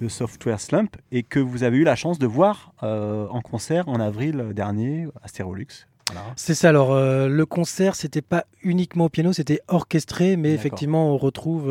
de 0.00 0.08
Software 0.08 0.60
Slump, 0.60 0.96
et 1.10 1.22
que 1.22 1.40
vous 1.40 1.62
avez 1.62 1.78
eu 1.78 1.84
la 1.84 1.96
chance 1.96 2.18
de 2.18 2.26
voir 2.26 2.74
euh, 2.82 3.26
en 3.30 3.40
concert 3.40 3.88
en 3.88 3.98
avril 3.98 4.52
dernier 4.54 5.06
à 5.22 5.28
Stérolux. 5.28 5.66
Voilà. 6.12 6.26
C'est 6.36 6.54
ça. 6.54 6.68
Alors, 6.68 6.92
euh, 6.92 7.28
le 7.28 7.46
concert, 7.46 7.94
c'était 7.94 8.20
pas 8.20 8.44
uniquement 8.62 9.06
au 9.06 9.08
piano, 9.08 9.32
c'était 9.32 9.60
orchestré, 9.68 10.36
mais 10.36 10.52
effectivement, 10.52 11.14
on 11.14 11.16
retrouve 11.16 11.70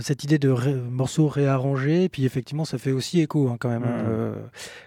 cette 0.00 0.24
idée 0.24 0.38
de 0.38 0.48
ré- 0.48 0.74
morceaux 0.74 1.28
réarrangés. 1.28 2.08
Puis, 2.08 2.24
effectivement, 2.24 2.64
ça 2.64 2.78
fait 2.78 2.92
aussi 2.92 3.20
écho, 3.20 3.48
hein, 3.48 3.56
quand 3.58 3.68
même, 3.68 3.84
hein, 3.84 3.96
Mhm. 4.02 4.06
euh, 4.08 4.34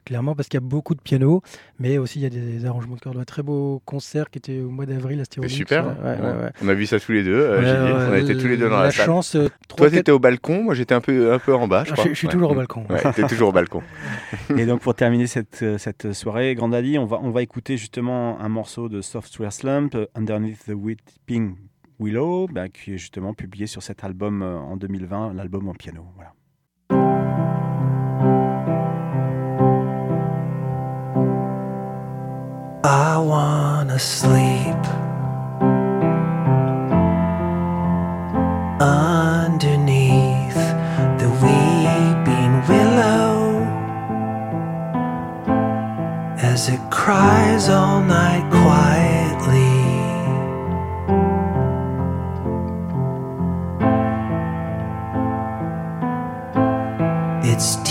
clairement, 0.05 0.35
parce 0.35 0.47
qu'il 0.49 0.59
y 0.59 0.63
a 0.63 0.67
beaucoup 0.67 0.95
de 0.95 1.01
piano, 1.01 1.41
mais 1.79 1.97
aussi 1.97 2.19
il 2.19 2.23
y 2.23 2.25
a 2.25 2.29
des 2.29 2.65
arrangements 2.65 2.95
de 2.95 2.99
cordes. 3.01 3.17
Un 3.17 3.23
très 3.23 3.43
beau 3.43 3.81
concert 3.85 4.29
qui 4.29 4.37
était 4.39 4.59
au 4.61 4.69
mois 4.69 4.85
d'avril 4.85 5.19
à 5.19 5.23
C'est 5.23 5.25
Stérolux. 5.25 5.49
super. 5.53 5.85
Ouais, 5.85 5.91
ouais, 6.03 6.19
ouais, 6.21 6.43
ouais. 6.43 6.51
On 6.63 6.67
a 6.67 6.73
vu 6.73 6.85
ça 6.85 6.99
tous 6.99 7.11
les 7.11 7.23
deux. 7.23 7.33
euh, 7.33 7.59
Ouais, 7.59 7.65
Gilles. 7.65 7.95
ouais, 7.97 8.05
on 8.09 8.13
a 8.13 8.17
été 8.19 8.37
tous 8.37 8.47
les 8.47 8.57
deux 8.57 8.69
dans 8.69 8.79
la, 8.79 8.91
salle. 8.91 9.05
chance. 9.05 9.35
euh, 9.35 9.47
Toi, 9.69 9.87
quatre- 9.87 9.91
t'étais 9.97 10.11
au 10.11 10.19
balcon, 10.19 10.63
moi 10.63 10.73
j'étais 10.73 10.93
un 10.95 11.01
peu, 11.01 11.31
un 11.33 11.39
peu 11.39 11.53
en 11.55 11.67
bas, 11.67 11.83
je 11.85 11.91
Ah, 11.91 11.93
crois. 11.93 12.05
je- 12.05 12.09
je 12.09 12.15
suis 12.15 12.27
Ouais. 12.27 12.33
toujours 12.33 12.51
au 12.51 12.55
balcon. 12.55 12.85
Ouais, 12.89 13.01
t'es 13.13 13.23
toujours 13.27 13.49
au 13.49 13.53
balcon. 13.53 13.81
Et 14.57 14.65
donc 14.65 14.81
pour 14.81 14.93
terminer 14.95 15.27
cette, 15.27 15.63
cette 15.77 16.13
soirée, 16.13 16.55
Grand 16.55 16.69
Daddy, 16.69 16.97
on 16.97 17.05
va, 17.05 17.19
on 17.21 17.31
va 17.31 17.41
écouter 17.41 17.77
justement 17.77 18.39
un 18.39 18.49
morceau 18.49 18.89
de 18.89 19.01
Software 19.01 19.53
Slump, 19.53 19.95
Underneath 20.15 20.65
the 20.67 20.73
Weeping 20.75 21.55
Willow, 21.99 22.47
bah, 22.47 22.69
qui 22.69 22.93
est 22.93 22.97
justement 22.97 23.33
publié 23.33 23.65
sur 23.65 23.81
cet 23.81 24.03
album 24.03 24.43
euh, 24.43 24.57
en 24.57 24.77
2020, 24.77 25.33
l'album 25.33 25.67
en 25.67 25.73
piano. 25.73 26.05
Voilà. 26.15 26.33
I 32.83 33.17
wanna 33.17 33.97
sleep 33.97 34.77
underneath 38.79 40.53
the 41.17 41.29
weeping 41.41 42.61
willow 42.69 43.65
as 46.37 46.69
it 46.69 46.79
cries 46.91 47.69
all 47.69 48.01
night 48.01 48.47
quietly. 48.51 49.16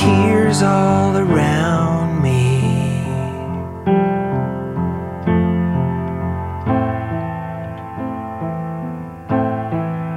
Tears 0.07 0.63
all 0.63 1.17
around 1.17 2.23
me. 2.23 2.61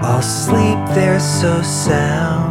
I'll 0.01 0.21
sleep 0.21 0.81
there 0.93 1.19
so 1.19 1.61
soundly. 1.63 2.48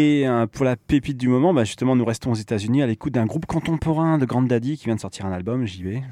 Et 0.00 0.28
euh, 0.28 0.46
pour 0.46 0.64
la 0.64 0.76
pépite 0.76 1.16
du 1.16 1.26
moment, 1.26 1.52
bah, 1.52 1.64
justement, 1.64 1.96
nous 1.96 2.04
restons 2.04 2.30
aux 2.30 2.36
États-Unis 2.36 2.84
à 2.84 2.86
l'écoute 2.86 3.14
d'un 3.14 3.26
groupe 3.26 3.46
contemporain 3.46 4.16
de 4.16 4.26
Grand 4.26 4.42
Daddy 4.42 4.76
qui 4.76 4.84
vient 4.84 4.94
de 4.94 5.00
sortir 5.00 5.26
un 5.26 5.32
album, 5.32 5.66
j'y 5.66 5.82
vais. 5.82 6.02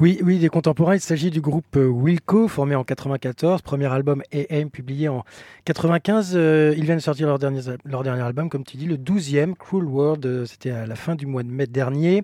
Oui, 0.00 0.18
oui, 0.22 0.38
des 0.38 0.48
contemporains. 0.48 0.94
Il 0.94 1.02
s'agit 1.02 1.30
du 1.30 1.42
groupe 1.42 1.76
euh, 1.76 1.86
Wilco, 1.86 2.48
formé 2.48 2.74
en 2.76 2.82
94, 2.82 3.60
premier 3.60 3.92
album 3.92 4.22
AM 4.32 4.70
publié 4.70 5.08
en 5.08 5.22
95. 5.66 6.32
Euh, 6.34 6.72
ils 6.78 6.84
viennent 6.84 6.96
de 6.96 7.02
sortir 7.02 7.26
leur 7.26 7.38
dernier, 7.38 7.60
leur 7.84 8.02
dernier 8.02 8.22
album, 8.22 8.48
comme 8.48 8.64
tu 8.64 8.78
dis, 8.78 8.86
le 8.86 8.96
12e, 8.96 9.54
Cruel 9.54 9.84
World. 9.84 10.46
C'était 10.46 10.70
à 10.70 10.86
la 10.86 10.96
fin 10.96 11.14
du 11.14 11.26
mois 11.26 11.42
de 11.42 11.50
mai 11.50 11.66
dernier. 11.66 12.22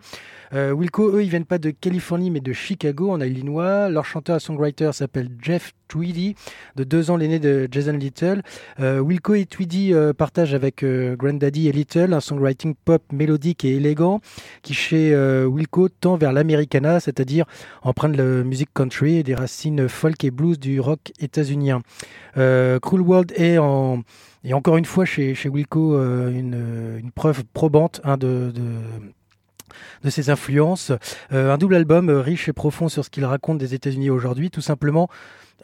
Wilco, 0.55 1.17
eux, 1.17 1.23
ils 1.23 1.31
viennent 1.31 1.45
pas 1.45 1.59
de 1.59 1.71
Californie, 1.71 2.31
mais 2.31 2.41
de 2.41 2.55
Chicago, 2.55 3.11
en 3.11 3.21
Illinois. 3.21 3.91
Leur 3.91 4.07
chanteur 4.07 4.37
et 4.37 4.41
songwriter 4.41 4.93
s'appelle 4.93 5.29
Jeff 5.43 5.75
Tweedy, 5.93 6.37
de 6.77 6.85
deux 6.85 7.11
ans 7.11 7.19
l'aîné 7.19 7.39
de 7.39 7.69
Jason 7.71 7.93
Little. 7.93 8.41
Euh, 8.81 9.01
Wilco 9.01 9.35
et 9.35 9.45
Tweedy 9.45 9.93
euh, 9.93 10.15
partagent 10.15 10.55
avec 10.55 10.83
euh, 10.83 11.17
Granddaddy 11.17 11.69
et 11.69 11.73
Little 11.73 12.15
un 12.15 12.21
songwriting 12.21 12.75
pop 12.83 13.03
mélodique 13.13 13.67
et 13.67 13.77
élégant 13.77 14.23
qui 14.63 14.73
chez 14.73 15.15
Wilco 15.45 15.91
tend 15.91 16.17
vers 16.17 16.33
l'americana, 16.33 16.99
c'est-à-dire 16.99 17.45
empreinte 17.83 18.13
de 18.13 18.23
la 18.23 18.45
musique 18.45 18.71
country 18.73 19.19
et 19.19 19.23
des 19.23 19.35
racines 19.35 19.87
folk 19.89 20.25
et 20.25 20.31
blues 20.31 20.59
du 20.59 20.81
rock 20.81 21.13
états-unien. 21.21 21.83
Cruel 22.35 23.03
World 23.03 23.33
est 23.37 23.59
encore 23.59 24.77
une 24.77 24.85
fois 24.85 25.05
chez, 25.05 25.35
Wilco 25.45 26.01
une, 26.31 27.11
preuve 27.15 27.45
probante 27.53 28.01
de, 28.19 28.53
ses 30.09 30.31
influences. 30.31 30.93
Un 31.31 31.59
double 31.59 31.75
album 31.75 32.09
riche 32.09 32.49
et 32.49 32.53
profond 32.53 32.89
sur 32.89 33.05
ce 33.05 33.11
qu'il 33.11 33.25
raconte 33.25 33.59
des 33.59 33.75
États-Unis 33.75 34.11
aujourd'hui, 34.11 34.51
tout 34.51 34.63
simplement. 34.63 35.09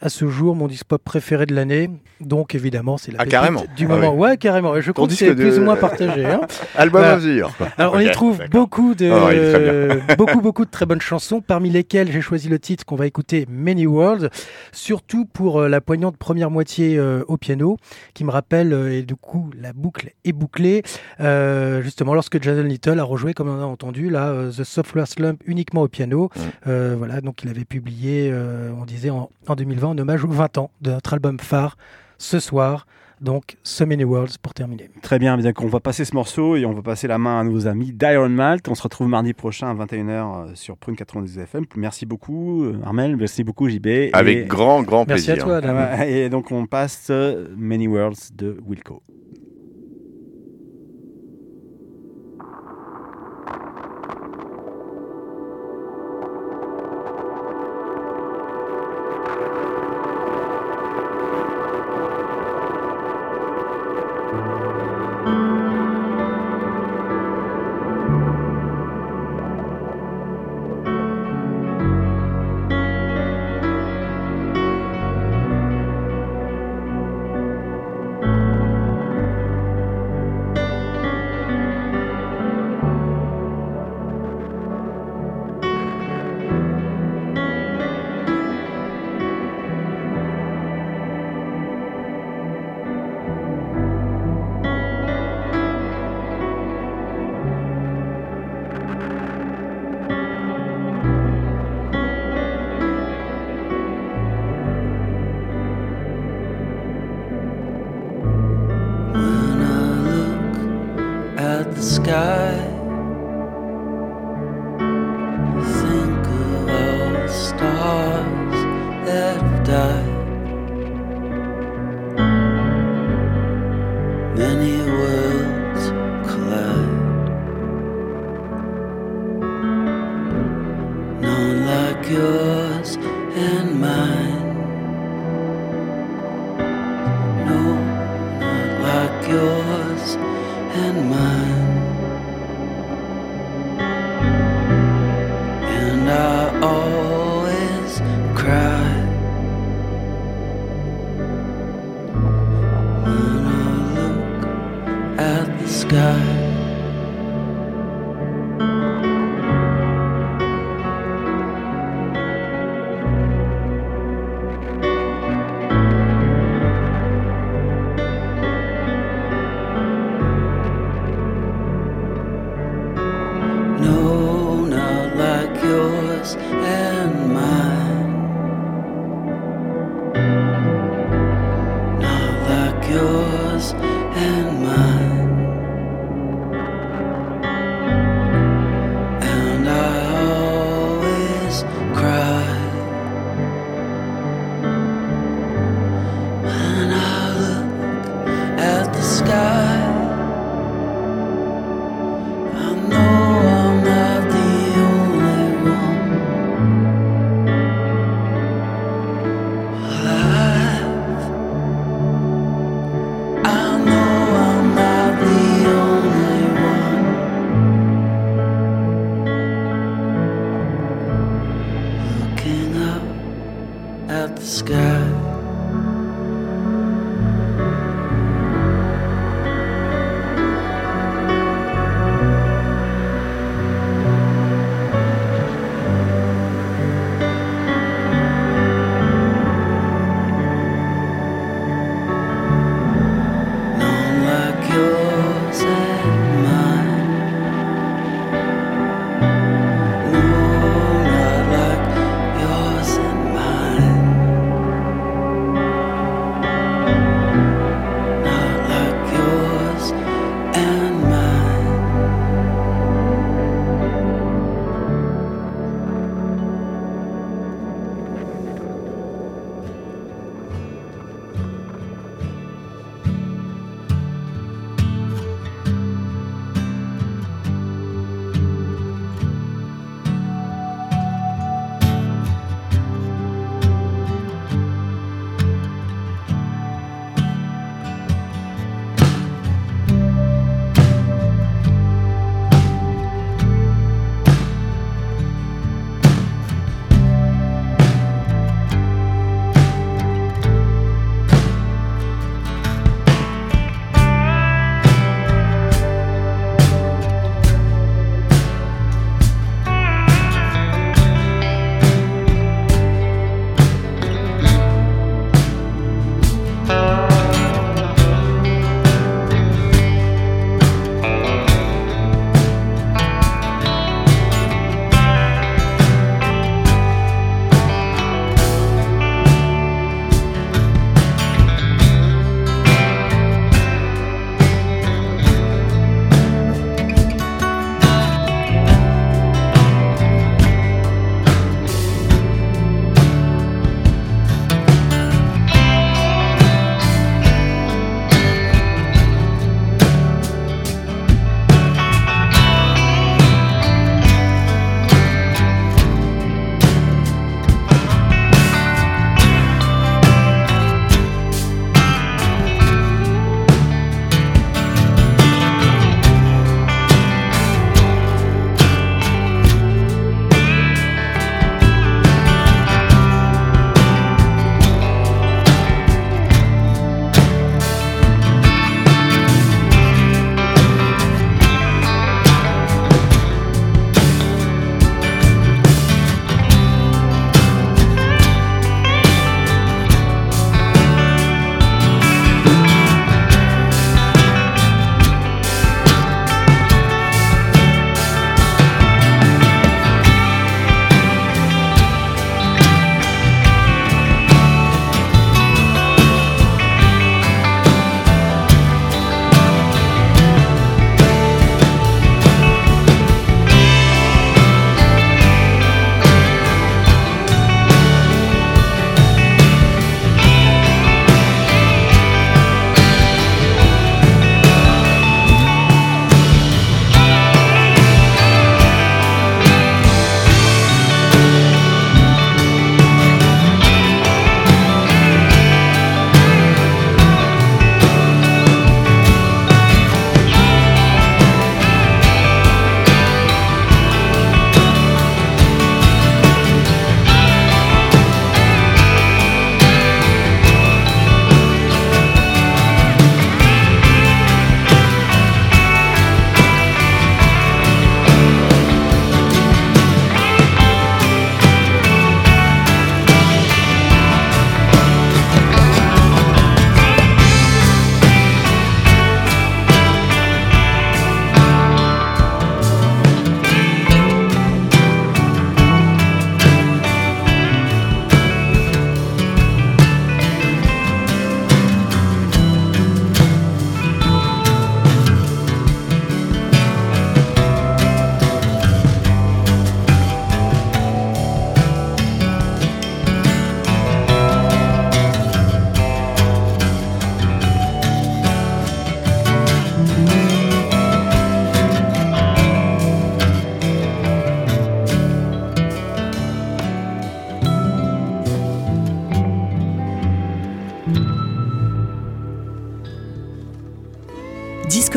À 0.01 0.07
ce 0.09 0.27
jour, 0.27 0.55
mon 0.55 0.67
disque 0.67 0.85
pop 0.85 1.01
préféré 1.03 1.45
de 1.45 1.53
l'année. 1.53 1.89
Donc, 2.21 2.55
évidemment, 2.55 2.97
c'est 2.97 3.11
la 3.11 3.19
Ah, 3.21 3.25
carrément. 3.25 3.63
du 3.75 3.85
Ah 3.85 3.89
moment. 3.89 4.13
oui. 4.13 4.29
Ouais, 4.29 4.37
carrément. 4.37 4.79
Je 4.79 4.91
crois 4.91 5.07
que 5.07 5.13
c'est 5.13 5.35
de- 5.35 5.41
plus 5.43 5.59
ou 5.59 5.63
moins 5.63 5.75
partagé. 5.75 6.25
hein. 6.25 6.41
Album 6.77 7.01
Voilà. 7.01 7.17
of 7.17 7.23
the 7.23 7.27
year. 7.27 7.51
quoi. 7.57 7.67
Alors, 7.77 7.93
on 7.95 7.99
y 7.99 8.09
trouve 8.11 8.39
beaucoup 8.49 8.95
de, 8.95 9.05
bien. 9.09 10.15
beaucoup, 10.17 10.39
beaucoup 10.41 10.63
de 10.65 10.69
très 10.71 10.85
bonnes 10.85 11.01
chansons, 11.01 11.41
parmi 11.41 11.69
lesquelles 11.69 12.11
j'ai 12.11 12.21
choisi 12.21 12.47
le 12.49 12.59
titre 12.59 12.85
qu'on 12.85 12.95
va 12.95 13.07
écouter, 13.07 13.45
Many 13.49 13.85
Worlds, 13.87 14.29
surtout 14.71 15.25
pour 15.25 15.59
euh, 15.61 15.67
la 15.69 15.81
poignante 15.81 16.15
première 16.17 16.49
moitié 16.49 16.97
euh, 16.97 17.23
au 17.27 17.35
piano, 17.37 17.77
qui 18.13 18.23
me 18.23 18.31
rappelle, 18.31 18.71
euh, 18.73 18.91
et 18.99 19.01
du 19.03 19.15
coup, 19.15 19.49
la 19.61 19.73
boucle 19.73 20.11
est 20.23 20.31
bouclée, 20.33 20.81
justement, 21.81 22.13
lorsque 22.13 22.41
Jason 22.41 22.63
Little 22.63 22.99
a 22.99 23.03
rejoué, 23.03 23.33
comme 23.33 23.49
on 23.49 23.61
a 23.61 23.65
entendu, 23.65 24.09
là, 24.09 24.33
The 24.55 24.63
Software 24.63 25.07
Slump 25.07 25.41
uniquement 25.45 25.81
au 25.81 25.87
piano. 25.87 26.29
Mm. 26.65 26.71
Voilà, 26.97 27.21
donc 27.21 27.43
il 27.43 27.49
avait 27.49 27.65
publié, 27.65 28.33
on 28.79 28.85
disait, 28.85 29.09
en, 29.09 29.29
en 29.47 29.55
2020, 29.55 29.88
en 29.89 29.97
hommage 29.97 30.23
aux 30.23 30.29
20 30.29 30.57
ans 30.57 30.71
de 30.81 30.91
notre 30.91 31.13
album 31.13 31.39
phare, 31.39 31.77
ce 32.17 32.39
soir. 32.39 32.85
Donc, 33.21 33.57
So 33.63 33.85
Many 33.85 34.05
Worlds 34.05 34.37
pour 34.41 34.53
terminer. 34.53 34.89
Très 35.01 35.19
bien, 35.19 35.35
bien 35.35 35.51
qu'on 35.51 35.67
va 35.67 35.81
passer 35.81 36.05
ce 36.05 36.15
morceau 36.15 36.55
et 36.55 36.65
on 36.65 36.71
va 36.71 36.81
passer 36.81 37.05
la 37.05 37.17
main 37.17 37.41
à 37.41 37.43
nos 37.43 37.67
amis 37.67 37.91
d'Iron 37.91 38.29
Malt. 38.29 38.65
On 38.69 38.75
se 38.75 38.81
retrouve 38.83 39.09
mardi 39.09 39.33
prochain 39.33 39.67
à 39.69 39.73
21h 39.73 40.55
sur 40.55 40.77
Prune 40.77 40.95
92 40.95 41.37
FM. 41.37 41.65
Merci 41.75 42.05
beaucoup, 42.05 42.63
euh, 42.63 42.79
Armel. 42.85 43.17
Merci 43.17 43.43
beaucoup, 43.43 43.67
JB. 43.67 43.87
Et- 43.87 44.09
Avec 44.13 44.47
grand, 44.47 44.83
grand 44.83 45.05
Merci 45.05 45.31
à 45.31 45.33
plaisir. 45.33 45.43
toi, 45.45 45.57
Adam. 45.57 46.01
Et 46.07 46.29
donc, 46.29 46.49
on 46.51 46.65
passe 46.65 47.07
euh, 47.09 47.47
Many 47.57 47.89
Worlds 47.89 48.31
de 48.35 48.57
Wilco. 48.65 49.03